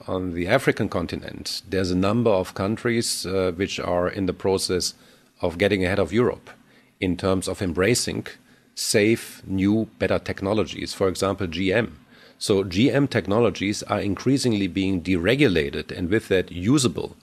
on 0.08 0.34
the 0.34 0.48
African 0.48 0.88
continent, 0.88 1.62
there's 1.68 1.92
a 1.92 1.96
number 1.96 2.32
of 2.32 2.54
countries 2.54 3.24
which 3.54 3.78
are 3.78 4.08
in 4.08 4.26
the 4.26 4.32
process 4.32 4.94
of 5.40 5.56
getting 5.56 5.84
ahead 5.84 6.00
of 6.00 6.12
Europe 6.12 6.50
in 6.98 7.16
terms 7.16 7.46
of 7.46 7.62
embracing 7.62 8.26
safe, 8.74 9.40
new, 9.46 9.88
better 10.00 10.18
technologies. 10.18 10.92
For 10.92 11.06
example, 11.06 11.46
GM 11.46 11.92
so 12.44 12.62
GM 12.62 13.08
technologies 13.08 13.82
are 13.84 14.02
increasingly 14.02 14.66
being 14.66 15.00
deregulated 15.00 15.90
and 15.90 16.10
with 16.10 16.28
that 16.28 16.52
usable 16.52 17.16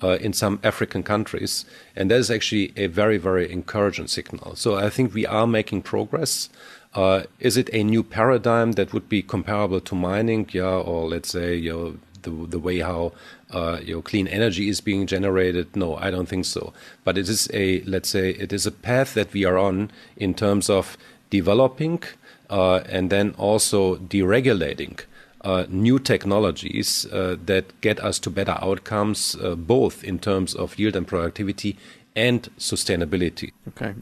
uh, 0.00 0.18
in 0.20 0.32
some 0.32 0.60
African 0.62 1.02
countries. 1.02 1.64
And 1.96 2.12
that 2.12 2.20
is 2.20 2.30
actually 2.30 2.72
a 2.76 2.86
very, 2.86 3.18
very 3.18 3.50
encouraging 3.50 4.06
signal. 4.06 4.54
So 4.54 4.76
I 4.76 4.88
think 4.88 5.12
we 5.12 5.26
are 5.26 5.48
making 5.48 5.82
progress. 5.82 6.48
Uh, 6.94 7.24
is 7.40 7.56
it 7.56 7.68
a 7.72 7.82
new 7.82 8.04
paradigm 8.04 8.70
that 8.78 8.92
would 8.92 9.08
be 9.08 9.20
comparable 9.20 9.80
to 9.80 9.96
mining? 9.96 10.48
Yeah, 10.52 10.76
or 10.90 11.08
let's 11.08 11.30
say 11.30 11.56
you 11.56 11.72
know, 11.72 11.96
the 12.22 12.46
the 12.46 12.60
way 12.60 12.78
how 12.78 13.14
uh, 13.50 13.80
clean 14.04 14.28
energy 14.28 14.68
is 14.68 14.80
being 14.80 15.08
generated? 15.08 15.74
No, 15.74 15.96
I 15.96 16.12
don't 16.12 16.28
think 16.28 16.44
so. 16.44 16.72
But 17.02 17.18
it 17.18 17.28
is 17.28 17.50
a 17.52 17.80
let's 17.82 18.10
say 18.10 18.30
it 18.30 18.52
is 18.52 18.64
a 18.64 18.70
path 18.70 19.14
that 19.14 19.32
we 19.32 19.44
are 19.44 19.58
on 19.58 19.90
in 20.16 20.34
terms 20.34 20.70
of 20.70 20.96
developing 21.30 22.04
and 22.50 23.10
then 23.10 23.34
also 23.38 23.96
deregulating 23.96 25.00
uh, 25.42 25.66
new 25.68 25.98
technologies 25.98 27.06
uh, 27.06 27.36
that 27.46 27.80
get 27.80 28.00
us 28.00 28.18
to 28.20 28.30
better 28.30 28.58
outcomes, 28.60 29.36
uh, 29.36 29.54
both 29.54 30.02
in 30.02 30.18
terms 30.18 30.54
of 30.54 30.78
yield 30.78 30.96
and 30.96 31.06
productivity 31.06 31.76
and 32.16 32.48
sustainability. 32.58 33.52
Okay. 33.68 33.94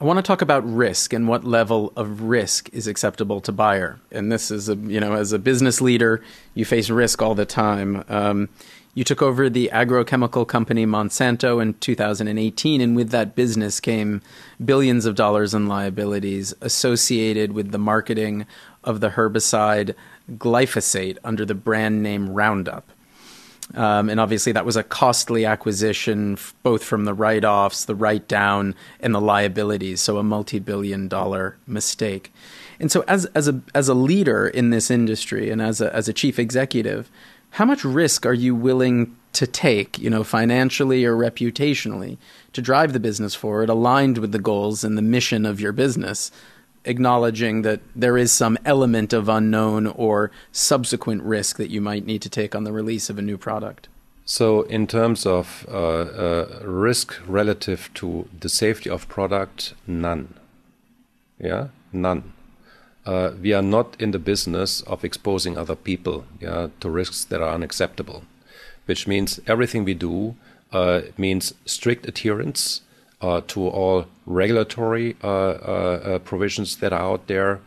I 0.00 0.04
want 0.04 0.16
to 0.16 0.22
talk 0.22 0.40
about 0.40 0.64
risk 0.64 1.12
and 1.12 1.28
what 1.28 1.44
level 1.44 1.92
of 1.94 2.22
risk 2.22 2.70
is 2.72 2.86
acceptable 2.86 3.40
to 3.42 3.52
Bayer. 3.52 4.00
And 4.10 4.32
this 4.32 4.50
is 4.50 4.70
a, 4.70 4.74
you 4.74 4.98
know, 4.98 5.12
as 5.12 5.34
a 5.34 5.38
business 5.38 5.82
leader, 5.82 6.22
you 6.54 6.64
face 6.64 6.88
risk 6.88 7.20
all 7.20 7.34
the 7.34 7.44
time. 7.44 8.02
Um, 8.08 8.48
you 9.00 9.04
took 9.04 9.22
over 9.22 9.48
the 9.48 9.70
agrochemical 9.72 10.46
company 10.46 10.84
Monsanto 10.84 11.62
in 11.62 11.72
2018, 11.72 12.82
and 12.82 12.94
with 12.94 13.08
that 13.08 13.34
business 13.34 13.80
came 13.80 14.20
billions 14.62 15.06
of 15.06 15.14
dollars 15.14 15.54
in 15.54 15.66
liabilities 15.66 16.52
associated 16.60 17.52
with 17.52 17.70
the 17.70 17.78
marketing 17.78 18.44
of 18.84 19.00
the 19.00 19.08
herbicide 19.08 19.94
glyphosate 20.32 21.16
under 21.24 21.46
the 21.46 21.54
brand 21.54 22.02
name 22.02 22.28
Roundup. 22.28 22.90
Um, 23.74 24.10
and 24.10 24.20
obviously, 24.20 24.52
that 24.52 24.66
was 24.66 24.76
a 24.76 24.82
costly 24.82 25.46
acquisition, 25.46 26.36
both 26.62 26.84
from 26.84 27.06
the 27.06 27.14
write 27.14 27.46
offs, 27.46 27.86
the 27.86 27.94
write 27.94 28.28
down, 28.28 28.74
and 29.00 29.14
the 29.14 29.20
liabilities. 29.20 30.02
So, 30.02 30.18
a 30.18 30.22
multi 30.22 30.58
billion 30.58 31.08
dollar 31.08 31.56
mistake. 31.66 32.34
And 32.78 32.92
so, 32.92 33.02
as, 33.08 33.24
as, 33.26 33.48
a, 33.48 33.62
as 33.74 33.88
a 33.88 33.94
leader 33.94 34.46
in 34.46 34.68
this 34.68 34.90
industry 34.90 35.48
and 35.48 35.62
as 35.62 35.80
a, 35.80 35.94
as 35.96 36.06
a 36.06 36.12
chief 36.12 36.38
executive, 36.38 37.10
how 37.50 37.64
much 37.64 37.84
risk 37.84 38.26
are 38.26 38.34
you 38.34 38.54
willing 38.54 39.16
to 39.32 39.46
take, 39.46 39.98
you 39.98 40.10
know, 40.10 40.24
financially 40.24 41.04
or 41.04 41.14
reputationally, 41.14 42.18
to 42.52 42.62
drive 42.62 42.92
the 42.92 43.00
business 43.00 43.34
forward, 43.34 43.68
aligned 43.68 44.18
with 44.18 44.32
the 44.32 44.38
goals 44.38 44.82
and 44.82 44.98
the 44.98 45.02
mission 45.02 45.46
of 45.46 45.60
your 45.60 45.72
business, 45.72 46.32
acknowledging 46.84 47.62
that 47.62 47.80
there 47.94 48.16
is 48.16 48.32
some 48.32 48.58
element 48.64 49.12
of 49.12 49.28
unknown 49.28 49.86
or 49.86 50.30
subsequent 50.50 51.22
risk 51.22 51.58
that 51.58 51.70
you 51.70 51.80
might 51.80 52.06
need 52.06 52.22
to 52.22 52.28
take 52.28 52.54
on 52.54 52.64
the 52.64 52.72
release 52.72 53.10
of 53.10 53.18
a 53.18 53.22
new 53.22 53.38
product? 53.38 53.88
So, 54.24 54.62
in 54.62 54.86
terms 54.86 55.26
of 55.26 55.66
uh, 55.68 55.74
uh, 55.74 56.60
risk 56.62 57.18
relative 57.26 57.90
to 57.94 58.28
the 58.38 58.48
safety 58.48 58.88
of 58.88 59.08
product, 59.08 59.74
none. 59.86 60.34
Yeah, 61.38 61.68
none 61.92 62.32
uh, 63.06 63.32
we 63.40 63.52
are 63.52 63.62
not 63.62 63.96
in 64.00 64.10
the 64.10 64.18
business 64.18 64.82
of 64.82 65.04
exposing 65.04 65.56
other 65.56 65.74
people 65.76 66.24
yeah, 66.40 66.68
to 66.80 66.90
risks 66.90 67.24
that 67.24 67.40
are 67.40 67.54
unacceptable, 67.54 68.24
which 68.86 69.06
means 69.06 69.40
everything 69.46 69.84
we 69.84 69.94
do 69.94 70.36
uh, 70.72 71.02
means 71.16 71.54
strict 71.64 72.06
adherence 72.06 72.82
uh, 73.20 73.42
to 73.46 73.68
all 73.68 74.06
regulatory 74.24 75.16
uh, 75.22 75.26
uh, 75.26 75.30
uh, 75.30 76.18
provisions 76.20 76.76
that 76.76 76.92
are 76.92 77.02
out 77.02 77.26
there, 77.26 77.60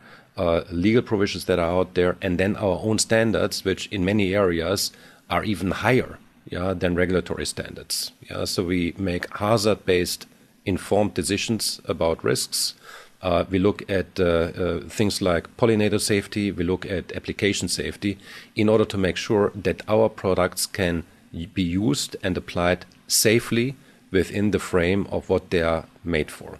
legal 0.71 1.01
provisions 1.01 1.45
that 1.45 1.59
are 1.59 1.79
out 1.79 1.93
there, 1.93 2.17
and 2.21 2.39
then 2.39 2.55
our 2.55 2.79
own 2.81 2.97
standards, 2.97 3.63
which 3.63 3.87
in 3.87 4.03
many 4.03 4.33
areas 4.33 4.91
are 5.29 5.43
even 5.43 5.71
higher 5.71 6.17
yeah, 6.49 6.73
than 6.73 6.95
regulatory 6.95 7.45
standards. 7.45 8.11
Yeah? 8.29 8.45
So 8.45 8.63
we 8.63 8.93
make 8.97 9.37
hazard 9.37 9.85
based 9.85 10.25
informed 10.65 11.13
decisions 11.13 11.81
about 11.85 12.23
risks. 12.23 12.73
Uh, 13.23 13.45
we 13.49 13.57
look 13.57 13.89
at 13.89 14.19
uh, 14.19 14.23
uh, 14.23 14.79
things 14.89 15.21
like 15.21 15.55
pollinator 15.55 15.99
safety, 15.99 16.51
we 16.51 16.63
look 16.63 16.85
at 16.85 17.13
application 17.13 17.69
safety 17.69 18.17
in 18.53 18.67
order 18.67 18.83
to 18.83 18.97
make 18.97 19.15
sure 19.15 19.49
that 19.55 19.81
our 19.87 20.09
products 20.09 20.65
can 20.65 21.05
be 21.53 21.63
used 21.63 22.17
and 22.21 22.37
applied 22.37 22.85
safely 23.07 23.75
within 24.11 24.51
the 24.51 24.59
frame 24.59 25.07
of 25.09 25.29
what 25.29 25.49
they 25.51 25.61
are 25.61 25.85
made 26.03 26.29
for. 26.29 26.59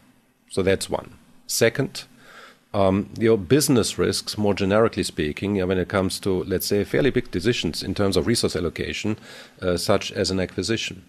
So 0.49 0.63
that's 0.63 0.89
one. 0.89 1.13
Second, 1.47 2.06
um, 2.73 3.10
your 3.19 3.38
business 3.38 3.99
risks, 3.99 4.38
more 4.38 4.54
generically 4.54 5.04
speaking, 5.04 5.56
when 5.67 5.78
it 5.78 5.89
comes 5.89 6.17
to, 6.21 6.45
let's 6.45 6.65
say, 6.65 6.86
fairly 6.86 7.12
big 7.12 7.30
decisions 7.30 7.84
in 7.84 7.93
terms 7.93 8.15
of 8.15 8.26
resource 8.26 8.56
allocation, 8.56 9.17
uh, 9.62 9.76
such 9.76 10.13
as 10.13 10.32
an 10.32 10.39
acquisition. 10.39 11.04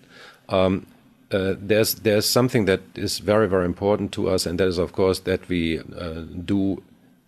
Um, 0.48 0.86
uh, 1.34 1.56
there's 1.58 1.94
there's 1.94 2.28
something 2.28 2.66
that 2.66 2.80
is 2.94 3.18
very 3.18 3.48
very 3.48 3.64
important 3.64 4.12
to 4.12 4.28
us, 4.28 4.46
and 4.46 4.60
that 4.60 4.68
is 4.68 4.78
of 4.78 4.92
course 4.92 5.20
that 5.20 5.48
we 5.48 5.80
uh, 5.80 6.22
do 6.44 6.82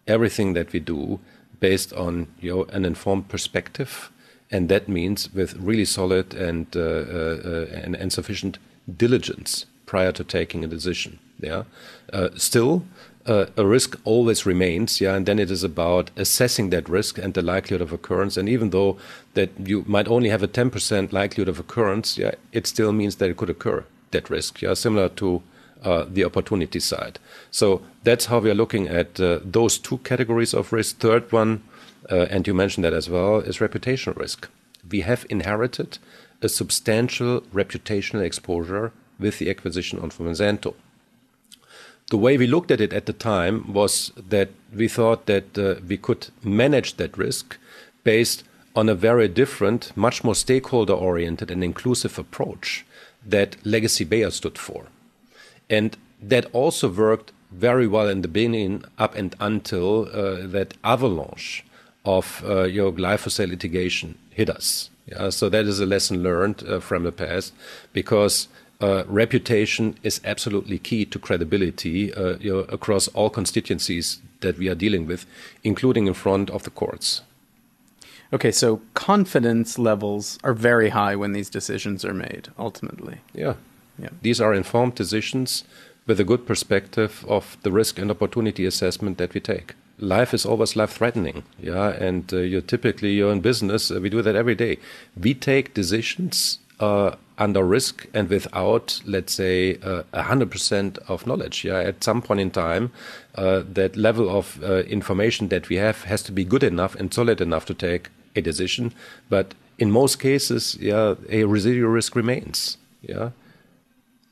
everything 0.07 0.55
that 0.55 0.73
we 0.73 0.81
do 0.81 1.19
based 1.59 1.93
on 1.95 2.27
you 2.41 2.55
know, 2.55 2.65
an 2.65 2.85
informed 2.85 3.29
perspective, 3.29 4.11
and 4.51 4.69
that 4.69 4.89
means 4.89 5.33
with 5.35 5.55
really 5.57 5.85
solid 5.85 6.35
and 6.35 6.67
uh, 6.77 6.81
uh 6.81 7.67
and, 7.85 7.97
and, 7.97 8.13
sufficient 8.13 8.59
diligence 8.97 9.67
prior 9.87 10.13
to 10.13 10.23
taking 10.23 10.65
a 10.65 10.69
decision. 10.69 11.19
Yeah, 11.41 11.65
uh, 12.13 12.29
still. 12.37 12.83
a 13.57 13.67
risk 13.67 13.97
always 14.05 14.47
remains, 14.47 15.01
yeah, 15.01 15.17
and 15.17 15.27
then 15.27 15.39
it 15.39 15.51
is 15.51 15.65
about 15.65 16.11
assessing 16.17 16.71
that 16.71 16.89
risk 16.89 17.19
and 17.19 17.35
the 17.35 17.43
likelihood 17.43 17.83
of 17.83 17.93
occurrence. 17.93 18.41
And 18.41 18.49
even 18.49 18.71
though 18.71 18.97
that 19.35 19.51
you 19.59 19.85
might 19.87 20.09
only 20.09 20.31
have 20.31 20.45
a 20.45 20.49
10% 20.49 21.13
likelihood 21.13 21.49
of 21.49 21.59
occurrence, 21.59 22.19
yeah, 22.23 22.35
it 22.53 22.69
still 22.69 22.93
means 22.93 23.17
that 23.17 23.31
it 23.31 23.37
could 23.37 23.51
occur 23.51 23.85
that 24.11 24.31
risk, 24.31 24.63
yeah, 24.63 24.75
similar 24.75 25.09
to 25.11 25.43
uh, 25.83 26.05
the 26.09 26.25
opportunity 26.25 26.81
side. 26.81 27.19
So 27.51 27.83
that's 28.03 28.27
how 28.27 28.39
we 28.39 28.51
are 28.51 28.55
looking 28.55 28.89
at 28.89 29.21
uh, 29.21 29.41
those 29.45 29.79
two 29.79 29.99
categories 29.99 30.55
of 30.55 30.73
risk. 30.73 30.99
Third 30.99 31.31
one, 31.33 31.63
uh, 32.11 32.27
and 32.31 32.47
you 32.47 32.55
mentioned 32.55 32.85
that 32.85 32.93
as 32.93 33.09
well, 33.09 33.41
is 33.41 33.59
reputational 33.59 34.17
risk. 34.17 34.49
We 34.91 35.01
have 35.03 35.27
inherited 35.29 35.99
a 36.43 36.49
substantial 36.49 37.41
reputational 37.53 38.23
exposure 38.23 38.93
with 39.19 39.39
the 39.39 39.51
acquisition 39.51 39.99
of 39.99 40.19
Monsanto. 40.19 40.75
The 42.11 42.17
way 42.17 42.37
we 42.37 42.47
looked 42.47 42.71
at 42.71 42.81
it 42.81 42.93
at 42.93 43.07
the 43.07 43.13
time 43.13 43.73
was 43.73 44.13
that 44.17 44.51
we 44.73 44.87
thought 44.87 45.27
that 45.27 45.59
uh, 45.59 45.81
we 45.87 45.97
could 45.97 46.29
manage 46.43 46.97
that 46.97 47.19
risk 47.19 47.57
based 48.05 48.45
on 48.77 48.89
a 48.89 48.95
very 48.95 49.27
different, 49.27 49.97
much 49.97 50.23
more 50.23 50.35
stakeholder 50.35 50.93
oriented 50.93 51.51
and 51.51 51.65
inclusive 51.65 52.19
approach 52.19 52.85
that 53.27 53.57
legacy 53.65 54.05
Bayer 54.05 54.31
stood 54.31 54.59
for. 54.59 54.87
And 55.69 55.97
that 56.23 56.47
also 56.53 56.89
worked 56.89 57.33
very 57.51 57.87
well 57.87 58.09
in 58.09 58.23
the 58.23 58.29
beginning, 58.29 58.85
up 58.99 59.15
and 59.15 59.35
until 59.41 60.09
uh, 60.13 60.47
that 60.47 60.75
avalanche 60.83 61.65
of 62.05 62.43
uh, 62.47 62.65
your 62.65 62.93
glyphosate 62.93 63.49
litigation 63.49 64.17
hit 64.31 64.51
us. 64.51 64.91
Yeah, 65.07 65.31
so 65.31 65.49
that 65.49 65.67
is 65.67 65.81
a 65.81 65.87
lesson 65.87 66.23
learned 66.23 66.65
uh, 66.65 66.81
from 66.81 67.05
the 67.05 67.13
past, 67.13 67.53
because 67.93 68.49
uh, 68.81 69.05
reputation 69.07 69.97
is 70.03 70.21
absolutely 70.25 70.79
key 70.79 71.05
to 71.07 71.19
credibility 71.19 72.13
uh, 72.13 72.37
you 72.39 72.53
know, 72.53 72.59
across 72.61 73.09
all 73.09 73.31
constituencies 73.31 74.21
that 74.41 74.59
we 74.59 74.69
are 74.69 74.75
dealing 74.75 75.07
with, 75.07 75.25
including 75.63 76.07
in 76.07 76.15
front 76.15 76.51
of 76.51 76.65
the 76.65 76.71
courts. 76.71 77.23
Okay, 78.37 78.53
so 78.53 78.83
confidence 78.93 79.79
levels 79.79 80.39
are 80.45 80.53
very 80.53 80.91
high 80.91 81.17
when 81.17 81.33
these 81.33 81.49
decisions 81.49 82.05
are 82.05 82.13
made, 82.13 82.49
ultimately. 82.59 83.21
Yeah. 83.33 83.55
yeah. 83.99 84.11
These 84.21 84.43
are 84.43 84.53
informed 84.53 84.95
decisions 84.95 85.65
with 86.07 86.21
a 86.21 86.25
good 86.25 86.47
perspective 86.47 87.25
of 87.27 87.57
the 87.63 87.73
risk 87.73 87.99
and 87.99 88.11
opportunity 88.11 88.67
assessment 88.67 89.17
that 89.17 89.33
we 89.33 89.41
take. 89.41 89.73
Life 89.99 90.35
is 90.35 90.45
always 90.45 90.77
life 90.77 90.93
threatening, 90.93 91.45
yeah, 91.59 91.89
and 91.89 92.31
uh, 92.31 92.37
you're 92.37 92.61
typically 92.61 93.13
you're 93.15 93.33
in 93.33 93.41
business. 93.41 93.91
Uh, 93.91 94.01
we 94.03 94.11
do 94.11 94.21
that 94.21 94.37
every 94.37 94.55
day. 94.55 94.77
We 95.19 95.33
take 95.33 95.73
decisions 95.73 96.59
uh, 96.79 97.13
under 97.39 97.65
risk 97.65 98.07
and 98.13 98.29
without, 98.29 99.01
let's 99.07 99.33
say, 99.33 99.79
uh, 99.83 100.03
a 100.13 100.25
hundred 100.25 100.51
percent 100.51 100.99
of 101.09 101.27
knowledge. 101.27 101.65
Yeah, 101.65 101.79
at 101.79 102.05
some 102.05 102.21
point 102.21 102.41
in 102.41 102.51
time, 102.51 102.93
uh, 103.35 103.63
that 103.73 103.97
level 103.97 104.29
of 104.29 104.63
uh, 104.63 104.83
information 104.83 105.49
that 105.49 105.71
we 105.71 105.77
have 105.77 106.05
has 106.05 106.23
to 106.25 106.33
be 106.33 106.45
good 106.45 106.63
enough 106.63 106.95
and 106.97 107.15
solid 107.15 107.41
enough 107.41 107.65
to 107.65 107.73
take 107.73 108.11
a 108.37 108.43
decision. 108.43 108.93
But 109.29 109.55
in 109.79 109.91
most 109.91 110.21
cases, 110.21 110.77
yeah, 110.81 111.15
a 111.29 111.45
residual 111.45 111.91
risk 111.91 112.15
remains. 112.15 112.77
Yeah. 113.03 113.31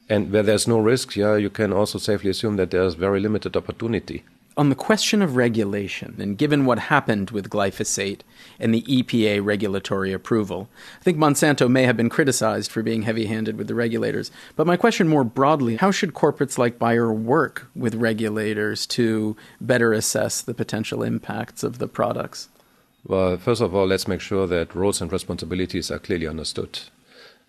And 0.08 0.30
where 0.30 0.42
there's 0.42 0.68
no 0.68 0.78
risk, 0.78 1.16
yeah, 1.16 1.36
you 1.36 1.50
can 1.50 1.72
also 1.72 1.98
safely 1.98 2.30
assume 2.30 2.56
that 2.56 2.70
there's 2.70 2.94
very 2.94 3.20
limited 3.20 3.56
opportunity 3.56 4.22
on 4.56 4.68
the 4.68 4.74
question 4.74 5.20
of 5.20 5.36
regulation, 5.36 6.14
and 6.18 6.38
given 6.38 6.64
what 6.64 6.78
happened 6.78 7.30
with 7.30 7.50
glyphosate 7.50 8.20
and 8.60 8.72
the 8.72 8.82
EPA 8.82 9.44
regulatory 9.44 10.12
approval, 10.12 10.68
I 11.00 11.02
think 11.02 11.18
Monsanto 11.18 11.68
may 11.68 11.84
have 11.84 11.96
been 11.96 12.08
criticized 12.08 12.70
for 12.70 12.82
being 12.82 13.02
heavy 13.02 13.26
handed 13.26 13.56
with 13.56 13.66
the 13.66 13.74
regulators. 13.74 14.30
But 14.54 14.66
my 14.66 14.76
question 14.76 15.08
more 15.08 15.24
broadly 15.24 15.76
how 15.76 15.90
should 15.90 16.14
corporates 16.14 16.56
like 16.56 16.78
Bayer 16.78 17.12
work 17.12 17.66
with 17.74 17.96
regulators 17.96 18.86
to 18.88 19.36
better 19.60 19.92
assess 19.92 20.40
the 20.40 20.54
potential 20.54 21.02
impacts 21.02 21.64
of 21.64 21.78
the 21.78 21.88
products? 21.88 22.48
Well, 23.06 23.36
first 23.36 23.60
of 23.60 23.74
all, 23.74 23.86
let's 23.86 24.08
make 24.08 24.20
sure 24.20 24.46
that 24.46 24.74
roles 24.74 25.00
and 25.00 25.12
responsibilities 25.12 25.90
are 25.90 25.98
clearly 25.98 26.26
understood. 26.26 26.80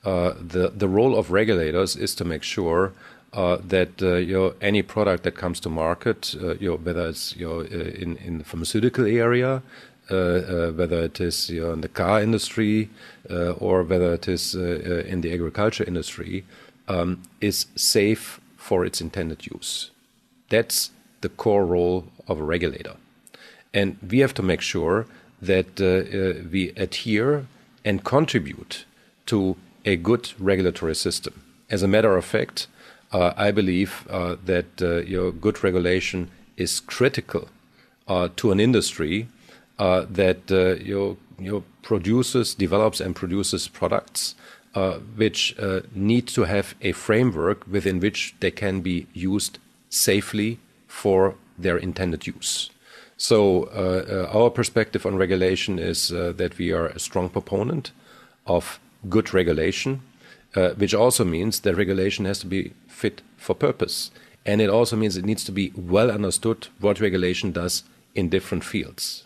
Uh, 0.03 0.33
the, 0.39 0.69
the 0.75 0.87
role 0.87 1.17
of 1.17 1.31
regulators 1.31 1.95
is 1.95 2.13
to 2.15 2.25
make 2.25 2.43
sure 2.43 2.93
uh, 3.33 3.57
that 3.67 4.01
uh, 4.01 4.15
you 4.15 4.33
know, 4.33 4.53
any 4.61 4.81
product 4.81 5.23
that 5.23 5.35
comes 5.35 5.59
to 5.61 5.69
market, 5.69 6.35
uh, 6.41 6.55
you 6.55 6.69
know, 6.69 6.77
whether 6.77 7.07
it's 7.07 7.35
you 7.35 7.47
know, 7.47 7.59
in 7.61 8.17
in 8.17 8.37
the 8.37 8.43
pharmaceutical 8.43 9.05
area, 9.05 9.61
whether 10.09 11.03
it 11.03 11.19
is 11.19 11.49
you 11.49 11.61
know, 11.61 11.73
in 11.73 11.81
the 11.81 11.89
car 11.89 12.21
industry, 12.21 12.89
or 13.59 13.83
whether 13.83 14.13
it 14.13 14.27
is 14.27 14.55
in 14.55 15.21
the 15.21 15.33
agriculture 15.33 15.83
industry, 15.83 16.45
um, 16.87 17.23
is 17.41 17.65
safe 17.75 18.39
for 18.55 18.85
its 18.85 19.01
intended 19.01 19.45
use. 19.47 19.91
That's 20.49 20.91
the 21.19 21.29
core 21.29 21.65
role 21.65 22.05
of 22.27 22.39
a 22.39 22.43
regulator, 22.43 22.95
and 23.73 23.97
we 24.09 24.19
have 24.19 24.33
to 24.35 24.43
make 24.43 24.61
sure 24.61 25.07
that 25.41 25.79
we 26.51 26.71
adhere 26.75 27.45
and 27.83 28.03
contribute 28.03 28.85
to 29.25 29.55
a 29.85 29.95
good 29.95 30.33
regulatory 30.39 30.95
system. 30.95 31.33
As 31.69 31.83
a 31.83 31.87
matter 31.87 32.15
of 32.15 32.25
fact, 32.25 32.67
uh, 33.11 33.33
I 33.37 33.51
believe 33.51 34.07
uh, 34.09 34.35
that 34.45 34.81
uh, 34.81 34.97
your 34.97 35.31
good 35.31 35.63
regulation 35.63 36.29
is 36.57 36.79
critical 36.79 37.49
to 38.35 38.51
an 38.51 38.59
industry 38.59 39.27
that 39.77 40.49
your 40.83 41.17
your 41.39 41.63
produces, 41.81 42.55
develops, 42.55 42.99
and 43.01 43.15
produces 43.15 43.67
products 43.67 44.35
uh, 44.73 44.99
which 45.15 45.55
uh, 45.59 45.81
need 45.93 46.27
to 46.27 46.43
have 46.43 46.75
a 46.81 46.91
framework 46.91 47.65
within 47.67 47.99
which 47.99 48.35
they 48.39 48.51
can 48.51 48.81
be 48.81 49.07
used 49.13 49.59
safely 49.89 50.59
for 50.87 51.35
their 51.57 51.77
intended 51.77 52.27
use. 52.27 52.69
So, 53.17 53.63
uh, 53.65 54.27
uh, 54.33 54.37
our 54.37 54.49
perspective 54.49 55.05
on 55.05 55.15
regulation 55.15 55.79
is 55.79 56.11
uh, 56.11 56.33
that 56.35 56.57
we 56.57 56.71
are 56.71 56.87
a 56.87 56.99
strong 56.99 57.29
proponent 57.29 57.91
of 58.45 58.79
good 59.09 59.33
regulation, 59.33 60.01
uh, 60.55 60.71
which 60.71 60.93
also 60.93 61.23
means 61.23 61.61
that 61.61 61.75
regulation 61.75 62.25
has 62.25 62.39
to 62.39 62.47
be 62.47 62.73
fit 62.87 63.21
for 63.37 63.55
purpose. 63.55 64.11
And 64.45 64.61
it 64.61 64.69
also 64.69 64.95
means 64.95 65.17
it 65.17 65.25
needs 65.25 65.43
to 65.45 65.51
be 65.51 65.71
well 65.75 66.11
understood 66.11 66.67
what 66.79 66.99
regulation 66.99 67.51
does 67.51 67.83
in 68.13 68.29
different 68.29 68.63
fields. 68.63 69.25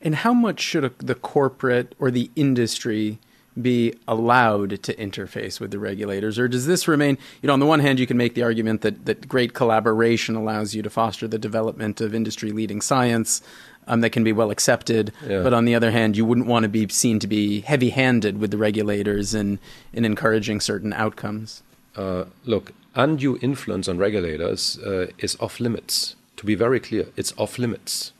And 0.00 0.16
how 0.16 0.32
much 0.32 0.60
should 0.60 0.98
the 0.98 1.14
corporate 1.14 1.94
or 1.98 2.10
the 2.10 2.30
industry 2.34 3.18
be 3.60 3.94
allowed 4.06 4.82
to 4.82 4.94
interface 4.94 5.60
with 5.60 5.70
the 5.70 5.78
regulators? 5.78 6.38
Or 6.38 6.48
does 6.48 6.66
this 6.66 6.86
remain, 6.86 7.18
you 7.42 7.46
know, 7.46 7.52
on 7.52 7.60
the 7.60 7.66
one 7.66 7.80
hand, 7.80 7.98
you 7.98 8.06
can 8.06 8.16
make 8.16 8.34
the 8.34 8.42
argument 8.42 8.82
that, 8.82 9.06
that 9.06 9.28
great 9.28 9.54
collaboration 9.54 10.36
allows 10.36 10.74
you 10.74 10.82
to 10.82 10.90
foster 10.90 11.26
the 11.26 11.38
development 11.38 12.00
of 12.00 12.14
industry 12.14 12.50
leading 12.50 12.80
science 12.80 13.42
um, 13.86 14.00
that 14.00 14.10
can 14.10 14.24
be 14.24 14.32
well 14.32 14.50
accepted. 14.50 15.12
Yeah. 15.26 15.42
But 15.42 15.54
on 15.54 15.64
the 15.64 15.74
other 15.74 15.90
hand, 15.90 16.16
you 16.16 16.24
wouldn't 16.24 16.46
want 16.46 16.64
to 16.64 16.68
be 16.68 16.88
seen 16.88 17.18
to 17.20 17.26
be 17.26 17.60
heavy 17.60 17.90
handed 17.90 18.38
with 18.38 18.50
the 18.50 18.58
regulators 18.58 19.34
in, 19.34 19.58
in 19.92 20.04
encouraging 20.04 20.60
certain 20.60 20.92
outcomes. 20.92 21.62
Uh, 21.94 22.24
look, 22.44 22.72
undue 22.94 23.38
influence 23.40 23.88
on 23.88 23.98
regulators 23.98 24.78
uh, 24.78 25.06
is 25.18 25.36
off 25.40 25.60
limits. 25.60 26.16
To 26.36 26.44
be 26.44 26.54
very 26.54 26.80
clear, 26.80 27.06
it's 27.16 27.32
off 27.38 27.58
limits. 27.58 28.12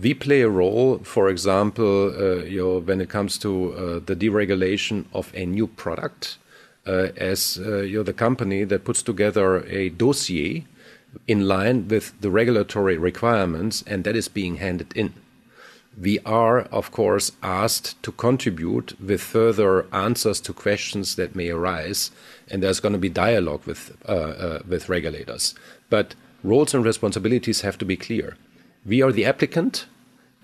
We 0.00 0.12
play 0.14 0.42
a 0.42 0.48
role, 0.48 0.98
for 0.98 1.28
example, 1.28 2.12
uh, 2.14 2.44
you 2.44 2.62
know, 2.62 2.78
when 2.78 3.00
it 3.00 3.08
comes 3.08 3.38
to 3.38 3.72
uh, 3.72 4.00
the 4.04 4.14
deregulation 4.14 5.06
of 5.14 5.32
a 5.34 5.46
new 5.46 5.66
product, 5.66 6.36
uh, 6.86 7.08
as 7.16 7.56
you're 7.56 8.04
the 8.04 8.12
company 8.12 8.64
that 8.64 8.84
puts 8.84 9.02
together 9.02 9.64
a 9.66 9.88
dossier 9.88 10.66
in 11.26 11.48
line 11.48 11.88
with 11.88 12.12
the 12.20 12.30
regulatory 12.30 12.98
requirements, 12.98 13.82
and 13.86 14.04
that 14.04 14.14
is 14.14 14.28
being 14.28 14.56
handed 14.56 14.94
in 14.94 15.14
we 16.00 16.18
are, 16.20 16.60
of 16.60 16.90
course, 16.90 17.32
asked 17.42 18.00
to 18.02 18.12
contribute 18.12 19.00
with 19.00 19.20
further 19.20 19.86
answers 19.94 20.40
to 20.42 20.52
questions 20.52 21.16
that 21.16 21.34
may 21.34 21.48
arise, 21.48 22.10
and 22.50 22.62
there's 22.62 22.80
going 22.80 22.92
to 22.92 22.98
be 22.98 23.08
dialogue 23.08 23.64
with 23.64 23.96
uh, 24.06 24.12
uh, 24.12 24.62
with 24.68 24.88
regulators. 24.88 25.54
But 25.88 26.14
roles 26.44 26.74
and 26.74 26.84
responsibilities 26.84 27.62
have 27.62 27.78
to 27.78 27.84
be 27.84 27.96
clear. 27.96 28.36
We 28.86 29.02
are 29.02 29.10
the 29.10 29.24
applicant, 29.24 29.86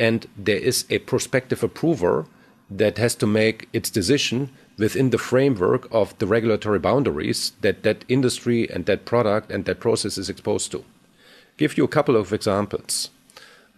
and 0.00 0.26
there 0.36 0.56
is 0.56 0.84
a 0.90 0.98
prospective 0.98 1.62
approver 1.62 2.26
that 2.68 2.98
has 2.98 3.14
to 3.16 3.26
make 3.26 3.68
its 3.72 3.88
decision 3.88 4.50
within 4.78 5.10
the 5.10 5.18
framework 5.18 5.86
of 5.92 6.18
the 6.18 6.26
regulatory 6.26 6.80
boundaries 6.80 7.52
that 7.60 7.84
that 7.84 8.04
industry 8.08 8.68
and 8.68 8.86
that 8.86 9.04
product 9.04 9.52
and 9.52 9.64
that 9.66 9.78
process 9.78 10.18
is 10.18 10.28
exposed 10.28 10.72
to. 10.72 10.84
Give 11.56 11.76
you 11.76 11.84
a 11.84 11.88
couple 11.88 12.16
of 12.16 12.32
examples. 12.32 13.10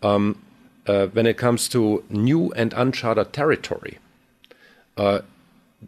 Um, 0.02 0.42
uh, 0.86 1.06
when 1.08 1.26
it 1.26 1.36
comes 1.36 1.68
to 1.70 2.04
new 2.08 2.52
and 2.52 2.72
uncharted 2.74 3.32
territory, 3.32 3.98
uh, 4.96 5.20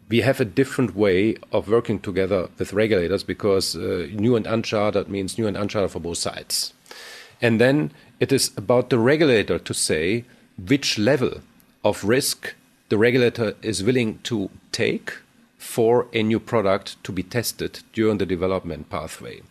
we 0.09 0.21
have 0.21 0.39
a 0.39 0.45
different 0.45 0.95
way 0.95 1.37
of 1.51 1.67
working 1.67 1.99
together 1.99 2.49
with 2.59 2.73
regulators 2.73 3.23
because 3.23 3.75
uh, 3.75 4.07
new 4.11 4.35
and 4.35 4.45
uncharted 4.45 5.07
means 5.07 5.37
new 5.37 5.47
and 5.47 5.57
uncharted 5.57 5.91
for 5.91 5.99
both 5.99 6.17
sides. 6.17 6.73
And 7.41 7.61
then 7.61 7.91
it 8.19 8.31
is 8.31 8.51
about 8.57 8.89
the 8.89 8.99
regulator 8.99 9.59
to 9.59 9.73
say 9.73 10.25
which 10.57 10.97
level 10.97 11.41
of 11.83 12.03
risk 12.03 12.55
the 12.89 12.97
regulator 12.97 13.55
is 13.61 13.83
willing 13.83 14.19
to 14.23 14.49
take 14.71 15.13
for 15.57 16.07
a 16.13 16.23
new 16.23 16.39
product 16.39 17.01
to 17.03 17.11
be 17.11 17.23
tested 17.23 17.83
during 17.93 18.17
the 18.17 18.25
development 18.25 18.89
pathway. 18.89 19.41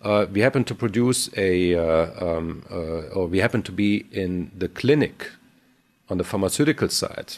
Uh, 0.00 0.26
we 0.32 0.40
happen 0.40 0.64
to 0.64 0.74
produce 0.74 1.30
a, 1.36 1.74
uh, 1.74 2.26
um, 2.26 2.64
uh, 2.70 3.14
or 3.14 3.26
we 3.26 3.38
happen 3.38 3.62
to 3.62 3.72
be 3.72 4.04
in 4.10 4.50
the 4.56 4.68
clinic 4.68 5.30
on 6.08 6.18
the 6.18 6.24
pharmaceutical 6.24 6.88
side 6.88 7.34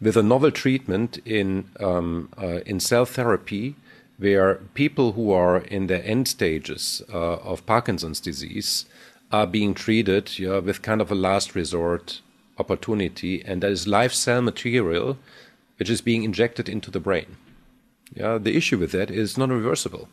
with 0.00 0.16
a 0.16 0.22
novel 0.22 0.50
treatment 0.50 1.18
in 1.24 1.68
um, 1.80 2.28
uh, 2.38 2.60
in 2.66 2.80
cell 2.80 3.04
therapy, 3.04 3.74
where 4.18 4.56
people 4.74 5.12
who 5.12 5.30
are 5.30 5.58
in 5.58 5.86
the 5.86 6.04
end 6.06 6.28
stages 6.28 7.02
uh, 7.12 7.36
of 7.36 7.66
Parkinson's 7.66 8.20
disease 8.20 8.86
are 9.30 9.46
being 9.46 9.74
treated 9.74 10.38
yeah, 10.38 10.58
with 10.58 10.82
kind 10.82 11.00
of 11.00 11.10
a 11.10 11.14
last 11.14 11.54
resort 11.54 12.20
opportunity, 12.58 13.44
and 13.44 13.62
that 13.62 13.70
is 13.70 13.86
live 13.86 14.14
cell 14.14 14.40
material 14.40 15.18
which 15.76 15.90
is 15.90 16.00
being 16.00 16.24
injected 16.24 16.68
into 16.68 16.90
the 16.90 17.00
brain. 17.00 17.36
Yeah, 18.14 18.38
the 18.38 18.56
issue 18.56 18.78
with 18.78 18.92
that 18.92 19.10
is 19.10 19.36
non-reversible. 19.36 20.08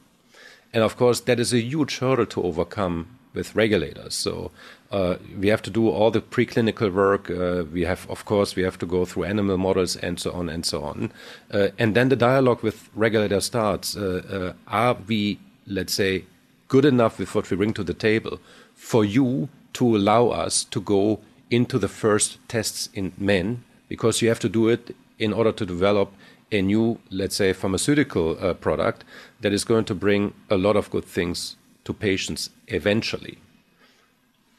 And 0.73 0.83
of 0.83 0.97
course, 0.97 1.21
that 1.21 1.39
is 1.39 1.53
a 1.53 1.61
huge 1.61 1.99
hurdle 1.99 2.25
to 2.25 2.43
overcome 2.43 3.19
with 3.33 3.55
regulators. 3.55 4.13
So 4.13 4.51
uh, 4.91 5.15
we 5.39 5.47
have 5.47 5.61
to 5.63 5.69
do 5.69 5.89
all 5.89 6.11
the 6.11 6.21
preclinical 6.21 6.93
work. 6.93 7.29
Uh, 7.29 7.65
we 7.71 7.81
have, 7.81 8.09
of 8.09 8.25
course, 8.25 8.55
we 8.55 8.63
have 8.63 8.77
to 8.79 8.85
go 8.85 9.05
through 9.05 9.23
animal 9.23 9.57
models 9.57 9.95
and 9.95 10.19
so 10.19 10.31
on 10.31 10.49
and 10.49 10.65
so 10.65 10.83
on. 10.83 11.11
Uh, 11.51 11.69
and 11.79 11.95
then 11.95 12.09
the 12.09 12.15
dialogue 12.15 12.61
with 12.61 12.89
regulators 12.95 13.45
starts. 13.45 13.97
Uh, 13.97 14.21
uh, 14.29 14.53
are 14.67 14.97
we, 15.07 15.39
let's 15.65 15.93
say, 15.93 16.25
good 16.67 16.85
enough 16.85 17.19
with 17.19 17.33
what 17.33 17.49
we 17.49 17.57
bring 17.57 17.73
to 17.73 17.83
the 17.83 17.93
table 17.93 18.39
for 18.75 19.03
you 19.03 19.49
to 19.73 19.95
allow 19.95 20.27
us 20.27 20.63
to 20.65 20.79
go 20.79 21.19
into 21.49 21.79
the 21.79 21.87
first 21.87 22.37
tests 22.47 22.89
in 22.93 23.13
men 23.17 23.63
because 23.89 24.21
you 24.21 24.27
have 24.27 24.39
to 24.39 24.49
do 24.49 24.69
it 24.69 24.95
in 25.19 25.33
order 25.33 25.51
to 25.51 25.65
develop 25.65 26.11
a 26.51 26.61
new, 26.61 26.99
let's 27.09 27.35
say, 27.35 27.51
pharmaceutical 27.53 28.37
uh, 28.39 28.53
product 28.53 29.03
that 29.41 29.53
is 29.53 29.63
going 29.63 29.85
to 29.85 29.95
bring 29.95 30.33
a 30.49 30.57
lot 30.57 30.75
of 30.75 30.89
good 30.91 31.05
things 31.05 31.55
to 31.85 31.93
patients 31.93 32.49
eventually. 32.67 33.37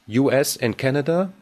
US 0.06 0.56
and 0.56 0.76
Canada 0.76 1.32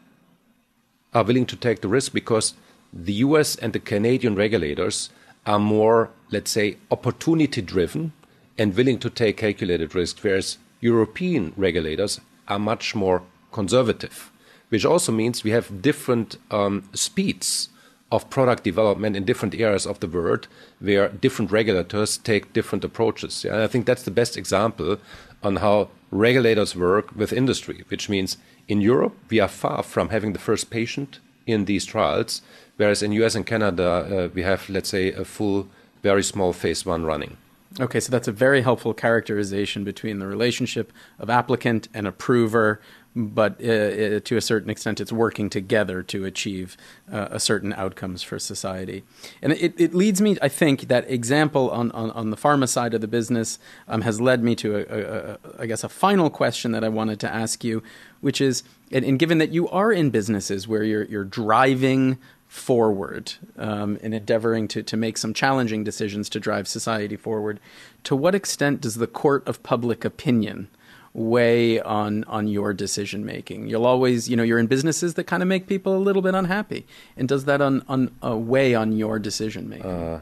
are 1.13 1.23
willing 1.23 1.45
to 1.45 1.55
take 1.55 1.81
the 1.81 1.87
risk 1.87 2.13
because 2.13 2.53
the 2.91 3.13
US 3.13 3.55
and 3.55 3.73
the 3.73 3.79
Canadian 3.79 4.35
regulators 4.35 5.09
are 5.45 5.59
more, 5.59 6.09
let's 6.31 6.51
say, 6.51 6.77
opportunity 6.89 7.61
driven 7.61 8.13
and 8.57 8.75
willing 8.75 8.99
to 8.99 9.09
take 9.09 9.37
calculated 9.37 9.95
risks, 9.95 10.23
whereas 10.23 10.57
European 10.79 11.53
regulators 11.57 12.21
are 12.47 12.59
much 12.59 12.95
more 12.95 13.23
conservative, 13.51 14.31
which 14.69 14.85
also 14.85 15.11
means 15.11 15.43
we 15.43 15.51
have 15.51 15.81
different 15.81 16.37
um, 16.51 16.87
speeds 16.93 17.69
of 18.11 18.29
product 18.29 18.63
development 18.63 19.15
in 19.15 19.23
different 19.25 19.55
areas 19.55 19.87
of 19.87 19.99
the 19.99 20.07
world 20.07 20.47
where 20.79 21.09
different 21.09 21.51
regulators 21.51 22.17
take 22.17 22.53
different 22.53 22.83
approaches. 22.83 23.43
And 23.43 23.55
I 23.55 23.67
think 23.67 23.85
that's 23.85 24.03
the 24.03 24.11
best 24.11 24.37
example 24.37 24.97
on 25.43 25.57
how 25.57 25.89
regulators 26.11 26.75
work 26.75 27.15
with 27.15 27.33
industry, 27.33 27.83
which 27.89 28.09
means 28.09 28.37
in 28.67 28.81
Europe, 28.81 29.15
we 29.29 29.39
are 29.39 29.47
far 29.47 29.83
from 29.83 30.09
having 30.09 30.33
the 30.33 30.39
first 30.39 30.69
patient 30.69 31.19
in 31.45 31.65
these 31.65 31.85
trials, 31.85 32.41
whereas 32.77 33.03
in 33.03 33.11
US 33.13 33.35
and 33.35 33.45
Canada, 33.45 33.83
uh, 33.83 34.29
we 34.33 34.43
have, 34.43 34.69
let's 34.69 34.89
say, 34.89 35.11
a 35.11 35.25
full, 35.25 35.67
very 36.01 36.23
small 36.23 36.53
phase 36.53 36.85
one 36.85 37.05
running. 37.05 37.37
Okay, 37.79 37.99
so 37.99 38.11
that's 38.11 38.27
a 38.27 38.31
very 38.31 38.61
helpful 38.61 38.93
characterization 38.93 39.83
between 39.83 40.19
the 40.19 40.27
relationship 40.27 40.93
of 41.17 41.29
applicant 41.29 41.87
and 41.93 42.05
approver, 42.07 42.79
but 43.15 43.63
uh, 43.63 43.67
uh, 43.67 44.19
to 44.21 44.37
a 44.37 44.41
certain 44.41 44.69
extent, 44.69 44.99
it's 44.99 45.11
working 45.11 45.49
together 45.49 46.01
to 46.03 46.25
achieve 46.25 46.75
uh, 47.11 47.27
a 47.31 47.39
certain 47.39 47.71
outcomes 47.73 48.23
for 48.23 48.39
society. 48.39 49.03
And 49.41 49.53
it, 49.53 49.73
it 49.77 49.93
leads 49.93 50.19
me, 50.19 50.37
I 50.41 50.49
think, 50.49 50.87
that 50.87 51.09
example 51.09 51.69
on, 51.69 51.91
on, 51.91 52.09
on 52.11 52.31
the 52.31 52.37
pharma 52.37 52.67
side 52.67 52.93
of 52.93 53.01
the 53.01 53.07
business 53.07 53.59
um, 53.87 54.01
has 54.01 54.19
led 54.19 54.43
me 54.43 54.55
to, 54.55 54.77
a, 54.77 54.81
a, 54.81 55.31
a, 55.33 55.37
I 55.59 55.65
guess, 55.67 55.83
a 55.83 55.89
final 55.89 56.29
question 56.29 56.71
that 56.71 56.83
I 56.83 56.89
wanted 56.89 57.19
to 57.21 57.33
ask 57.33 57.63
you, 57.63 57.83
which 58.21 58.41
is, 58.41 58.63
and, 58.91 59.05
and 59.05 59.19
given 59.19 59.37
that 59.37 59.51
you 59.51 59.69
are 59.69 59.91
in 59.91 60.09
businesses 60.09 60.67
where 60.67 60.83
you're, 60.83 61.05
you're 61.05 61.23
driving 61.23 62.17
forward 62.47 63.33
um, 63.57 63.97
in 63.97 64.13
endeavoring 64.13 64.67
to, 64.69 64.81
to 64.83 64.97
make 64.97 65.17
some 65.17 65.33
challenging 65.33 65.83
decisions 65.83 66.29
to 66.29 66.39
drive 66.39 66.67
society 66.67 67.15
forward, 67.15 67.59
to 68.03 68.15
what 68.15 68.33
extent 68.33 68.81
does 68.81 68.95
the 68.95 69.07
court 69.07 69.47
of 69.47 69.61
public 69.61 70.03
opinion– 70.03 70.67
weigh 71.13 71.79
on 71.79 72.23
on 72.25 72.47
your 72.47 72.73
decision 72.73 73.25
making? 73.25 73.67
You'll 73.67 73.85
always, 73.85 74.29
you 74.29 74.35
know, 74.35 74.43
you're 74.43 74.59
in 74.59 74.67
businesses 74.67 75.13
that 75.15 75.25
kind 75.25 75.43
of 75.43 75.49
make 75.49 75.67
people 75.67 75.95
a 75.95 75.99
little 75.99 76.21
bit 76.21 76.35
unhappy, 76.35 76.85
and 77.15 77.27
does 77.27 77.45
that 77.45 77.61
on, 77.61 77.83
on 77.87 78.11
uh, 78.23 78.35
weigh 78.35 78.75
on 78.75 78.93
your 78.93 79.19
decision 79.19 79.69
making? 79.69 79.85
Uh, 79.85 80.21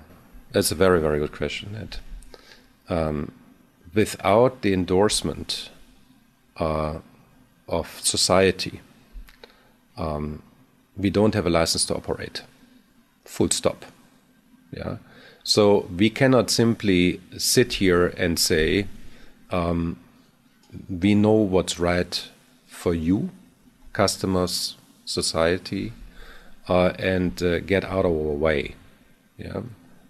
that's 0.51 0.71
a 0.71 0.75
very 0.75 0.99
very 0.99 1.19
good 1.19 1.31
question, 1.31 1.75
Ed. 1.75 1.97
Um, 2.93 3.31
without 3.93 4.61
the 4.61 4.73
endorsement 4.73 5.69
uh, 6.57 6.99
of 7.67 7.99
society, 8.01 8.81
um, 9.97 10.41
we 10.97 11.09
don't 11.09 11.33
have 11.33 11.45
a 11.45 11.49
license 11.49 11.85
to 11.85 11.95
operate. 11.95 12.43
Full 13.25 13.49
stop. 13.49 13.85
Yeah. 14.71 14.97
So 15.43 15.87
we 15.97 16.09
cannot 16.09 16.49
simply 16.49 17.19
sit 17.37 17.73
here 17.73 18.07
and 18.17 18.37
say, 18.37 18.87
um, 19.49 19.97
we 20.89 21.15
know 21.15 21.34
what's 21.34 21.80
right 21.80 22.28
for 22.67 22.93
you, 22.93 23.30
customers, 23.93 24.76
society, 25.05 25.93
uh, 26.67 26.93
and 26.99 27.41
uh, 27.43 27.59
get 27.59 27.84
out 27.84 28.05
of 28.05 28.11
our 28.11 28.34
way. 28.34 28.76
Yeah. 29.38 29.61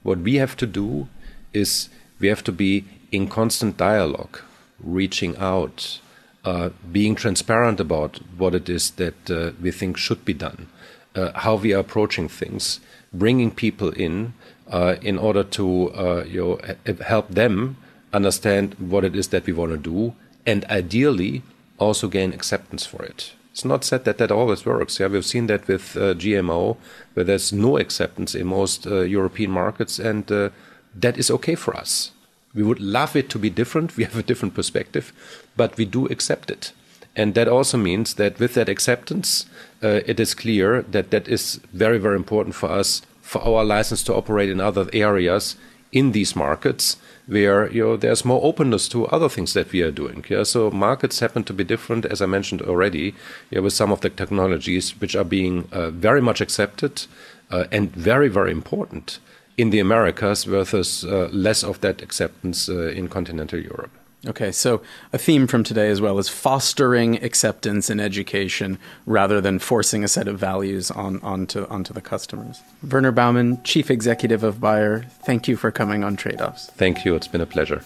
What 0.03 0.20
we 0.20 0.36
have 0.36 0.55
to 0.57 0.68
do 0.68 1.07
is 1.53 1.89
we 2.20 2.28
have 2.28 2.43
to 2.43 2.51
be 2.51 2.86
in 3.12 3.28
constant 3.28 3.78
dialogue, 3.78 4.39
reaching 4.80 5.38
out, 5.38 5.99
uh, 6.45 6.70
being 6.91 7.16
transparent 7.16 7.80
about 7.80 8.20
what 8.38 8.55
it 8.55 8.70
is 8.70 8.91
that 8.91 9.30
uh, 9.30 9.51
we 9.62 9.72
think 9.72 9.97
should 9.97 10.24
be 10.26 10.34
done, 10.34 10.68
uh, 11.16 11.32
how 11.36 11.55
we 11.55 11.74
are 11.74 11.80
approaching 11.80 12.28
things, 12.28 12.80
bringing 13.14 13.51
people 13.51 13.89
in 13.89 14.34
uh, 14.70 14.95
in 15.01 15.18
order 15.18 15.43
to 15.43 16.24
you 16.28 16.59
know, 16.86 16.95
help 17.05 17.28
them 17.28 17.76
understand 18.14 18.74
what 18.76 19.03
it 19.03 19.16
is 19.16 19.28
that 19.30 19.45
we 19.45 19.53
want 19.53 19.72
to 19.72 19.78
do 19.78 20.14
and 20.46 20.66
ideally 20.66 21.44
also 21.78 22.08
gain 22.08 22.34
acceptance 22.34 22.86
for 22.86 23.04
it. 23.04 23.34
It's 23.52 23.66
not 23.66 23.84
said 23.84 24.06
that 24.06 24.18
that 24.18 24.32
always 24.32 24.66
works. 24.66 25.00
Yeah, 25.00 25.08
we've 25.08 25.26
seen 25.26 25.48
that 25.48 25.68
with 25.68 25.98
uh, 25.98 26.14
GMO, 26.14 26.78
where 27.14 27.26
there's 27.26 27.52
no 27.52 27.78
acceptance 27.78 28.34
in 28.34 28.48
most 28.48 28.88
uh, 28.88 29.02
European 29.02 29.52
markets, 29.52 30.00
and 30.00 30.32
uh, 30.32 30.50
that 30.96 31.18
is 31.18 31.30
okay 31.30 31.56
for 31.56 31.76
us. 31.76 32.12
We 32.54 32.64
would 32.64 32.80
love 32.80 33.16
it 33.16 33.30
to 33.30 33.39
be 33.39 33.50
different. 33.50 33.98
We 33.98 34.04
have 34.04 34.18
a 34.18 34.24
different 34.24 34.54
perspective, 34.54 35.12
but 35.58 35.78
we 35.78 35.86
do 35.86 36.06
accept 36.08 36.50
it. 36.50 36.72
And 37.16 37.34
that 37.36 37.50
also 37.50 37.78
means 37.78 38.14
that 38.16 38.39
with 38.39 38.54
that 38.54 38.70
acceptance, 38.70 39.46
uh, 39.84 40.00
it 40.06 40.20
is 40.20 40.34
clear 40.34 40.82
that 40.84 41.12
that 41.12 41.28
is 41.28 41.60
very, 41.74 41.98
very 41.98 42.16
important 42.16 42.56
for 42.56 42.70
us 42.70 43.02
for 43.22 43.42
our 43.42 43.66
license 43.66 44.04
to 44.04 44.14
operate 44.14 44.50
in 44.50 44.62
other 44.62 44.88
areas 44.94 45.56
in 45.92 46.14
these 46.14 46.36
markets 46.36 46.98
where 47.28 47.72
you 47.72 47.84
know 47.84 47.97
there's 47.97 48.26
more 48.26 48.43
openness 48.43 48.88
to 48.89 49.07
other 49.07 49.30
things 49.30 49.53
that 49.53 49.72
we 49.72 49.82
are 49.82 49.91
doing. 49.91 50.26
Yeah, 50.30 50.43
so 50.43 50.72
markets 50.72 51.19
happen 51.19 51.43
to 51.45 51.53
be 51.53 51.63
different, 51.63 52.05
as 52.05 52.22
I 52.22 52.26
mentioned 52.26 52.61
already, 52.61 53.13
yeah, 53.49 53.59
with 53.59 53.74
some 53.74 53.91
of 53.91 54.01
the 54.01 54.09
technologies 54.09 54.91
which 54.99 55.15
are 55.15 55.24
being 55.24 55.67
uh, 55.72 55.91
very 55.91 56.22
much 56.22 56.41
accepted 56.41 57.05
uh, 57.51 57.65
and 57.72 57.95
very 57.95 58.30
very 58.30 58.51
important 58.51 59.19
in 59.57 59.69
the 59.69 59.80
Americas 59.80 60.45
versus 60.45 61.03
uh, 61.03 61.30
less 61.32 61.63
of 61.63 61.82
that 61.82 62.01
acceptance 62.01 62.69
uh, 62.69 62.88
in 62.88 63.07
continental 63.07 63.59
Europe. 63.59 63.91
Okay, 64.28 64.51
so 64.51 64.84
a 65.11 65.17
theme 65.17 65.47
from 65.47 65.63
today 65.63 65.89
as 65.89 65.99
well 65.99 66.19
is 66.19 66.30
fostering 66.30 67.24
acceptance 67.24 67.89
in 67.89 67.99
education 67.99 68.78
rather 69.07 69.41
than 69.41 69.57
forcing 69.57 70.03
a 70.03 70.07
set 70.07 70.28
of 70.28 70.38
values 70.38 70.91
on 70.91 71.19
onto 71.22 71.65
onto 71.69 71.91
the 71.91 72.01
customers. 72.01 72.61
Werner 72.88 73.11
Baumann, 73.11 73.63
Chief 73.63 73.89
Executive 73.89 74.43
of 74.43 74.61
Bayer, 74.61 75.07
thank 75.24 75.47
you 75.47 75.57
for 75.57 75.72
coming 75.72 76.03
on 76.03 76.15
Trade 76.17 76.39
Offs. 76.39 76.67
Thank 76.67 77.03
you, 77.03 77.15
it's 77.15 77.28
been 77.28 77.41
a 77.41 77.47
pleasure. 77.47 77.84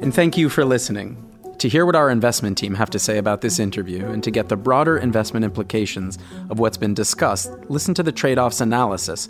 And 0.00 0.14
thank 0.14 0.36
you 0.36 0.50
for 0.50 0.66
listening. 0.66 1.26
To 1.58 1.68
hear 1.68 1.86
what 1.86 1.96
our 1.96 2.10
investment 2.10 2.58
team 2.58 2.74
have 2.74 2.90
to 2.90 2.98
say 2.98 3.16
about 3.16 3.40
this 3.40 3.58
interview 3.58 4.06
and 4.06 4.22
to 4.24 4.30
get 4.30 4.48
the 4.48 4.56
broader 4.56 4.98
investment 4.98 5.44
implications 5.44 6.18
of 6.50 6.58
what's 6.58 6.78
been 6.78 6.94
discussed, 6.94 7.50
listen 7.68 7.94
to 7.94 8.02
the 8.02 8.12
trade 8.12 8.38
offs 8.38 8.60
analysis, 8.60 9.28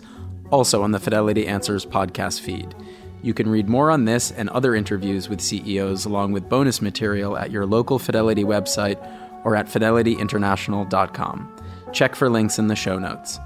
also 0.49 0.81
on 0.81 0.91
the 0.91 0.99
Fidelity 0.99 1.47
Answers 1.47 1.85
podcast 1.85 2.41
feed. 2.41 2.73
You 3.21 3.33
can 3.33 3.49
read 3.49 3.69
more 3.69 3.91
on 3.91 4.05
this 4.05 4.31
and 4.31 4.49
other 4.49 4.75
interviews 4.75 5.29
with 5.29 5.41
CEOs 5.41 6.05
along 6.05 6.31
with 6.31 6.49
bonus 6.49 6.81
material 6.81 7.37
at 7.37 7.51
your 7.51 7.65
local 7.65 7.99
Fidelity 7.99 8.43
website 8.43 8.97
or 9.43 9.55
at 9.55 9.67
fidelityinternational.com. 9.67 11.55
Check 11.93 12.15
for 12.15 12.29
links 12.29 12.57
in 12.57 12.67
the 12.67 12.75
show 12.75 12.97
notes. 12.97 13.39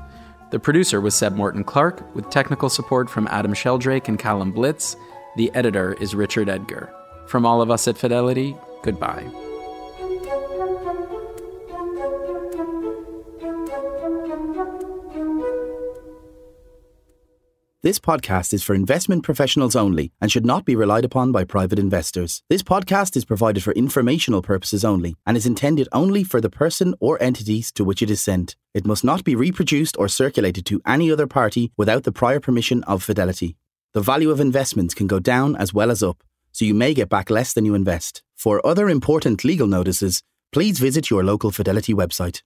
The 0.51 0.59
producer 0.59 1.01
was 1.01 1.15
Seb 1.15 1.35
Morton 1.35 1.63
Clark, 1.63 2.15
with 2.15 2.29
technical 2.29 2.69
support 2.69 3.09
from 3.09 3.27
Adam 3.27 3.53
Sheldrake 3.53 4.07
and 4.07 4.19
Callum 4.19 4.51
Blitz. 4.51 4.95
The 5.35 5.53
editor 5.53 5.93
is 5.99 6.15
Richard 6.15 6.47
Edgar. 6.47 6.93
From 7.27 7.45
all 7.45 7.61
of 7.61 7.71
us 7.71 7.87
at 7.87 7.97
Fidelity, 7.97 8.55
goodbye. 8.83 9.44
This 17.85 17.99
podcast 17.99 18.51
is 18.51 18.63
for 18.63 18.73
investment 18.73 19.21
professionals 19.21 19.75
only 19.75 20.11
and 20.19 20.31
should 20.31 20.43
not 20.43 20.65
be 20.65 20.75
relied 20.75 21.05
upon 21.05 21.31
by 21.31 21.43
private 21.43 21.77
investors. 21.77 22.41
This 22.49 22.63
podcast 22.63 23.15
is 23.15 23.25
provided 23.25 23.61
for 23.61 23.73
informational 23.73 24.41
purposes 24.41 24.83
only 24.83 25.17
and 25.27 25.37
is 25.37 25.45
intended 25.45 25.87
only 25.91 26.23
for 26.23 26.41
the 26.41 26.49
person 26.49 26.95
or 26.99 27.21
entities 27.21 27.71
to 27.73 27.83
which 27.83 28.01
it 28.01 28.09
is 28.09 28.19
sent. 28.19 28.55
It 28.73 28.87
must 28.87 29.03
not 29.03 29.23
be 29.23 29.35
reproduced 29.35 29.97
or 29.99 30.07
circulated 30.07 30.65
to 30.65 30.81
any 30.87 31.11
other 31.11 31.27
party 31.27 31.71
without 31.77 32.05
the 32.05 32.11
prior 32.11 32.39
permission 32.39 32.83
of 32.85 33.03
Fidelity. 33.03 33.55
The 33.93 34.01
value 34.01 34.31
of 34.31 34.39
investments 34.39 34.95
can 34.95 35.05
go 35.05 35.19
down 35.19 35.55
as 35.55 35.71
well 35.71 35.91
as 35.91 36.01
up, 36.01 36.23
so 36.53 36.65
you 36.65 36.73
may 36.73 36.95
get 36.95 37.07
back 37.07 37.29
less 37.29 37.53
than 37.53 37.65
you 37.65 37.75
invest. 37.75 38.23
For 38.35 38.65
other 38.65 38.89
important 38.89 39.43
legal 39.43 39.67
notices, 39.67 40.23
please 40.51 40.79
visit 40.79 41.11
your 41.11 41.23
local 41.23 41.51
Fidelity 41.51 41.93
website. 41.93 42.41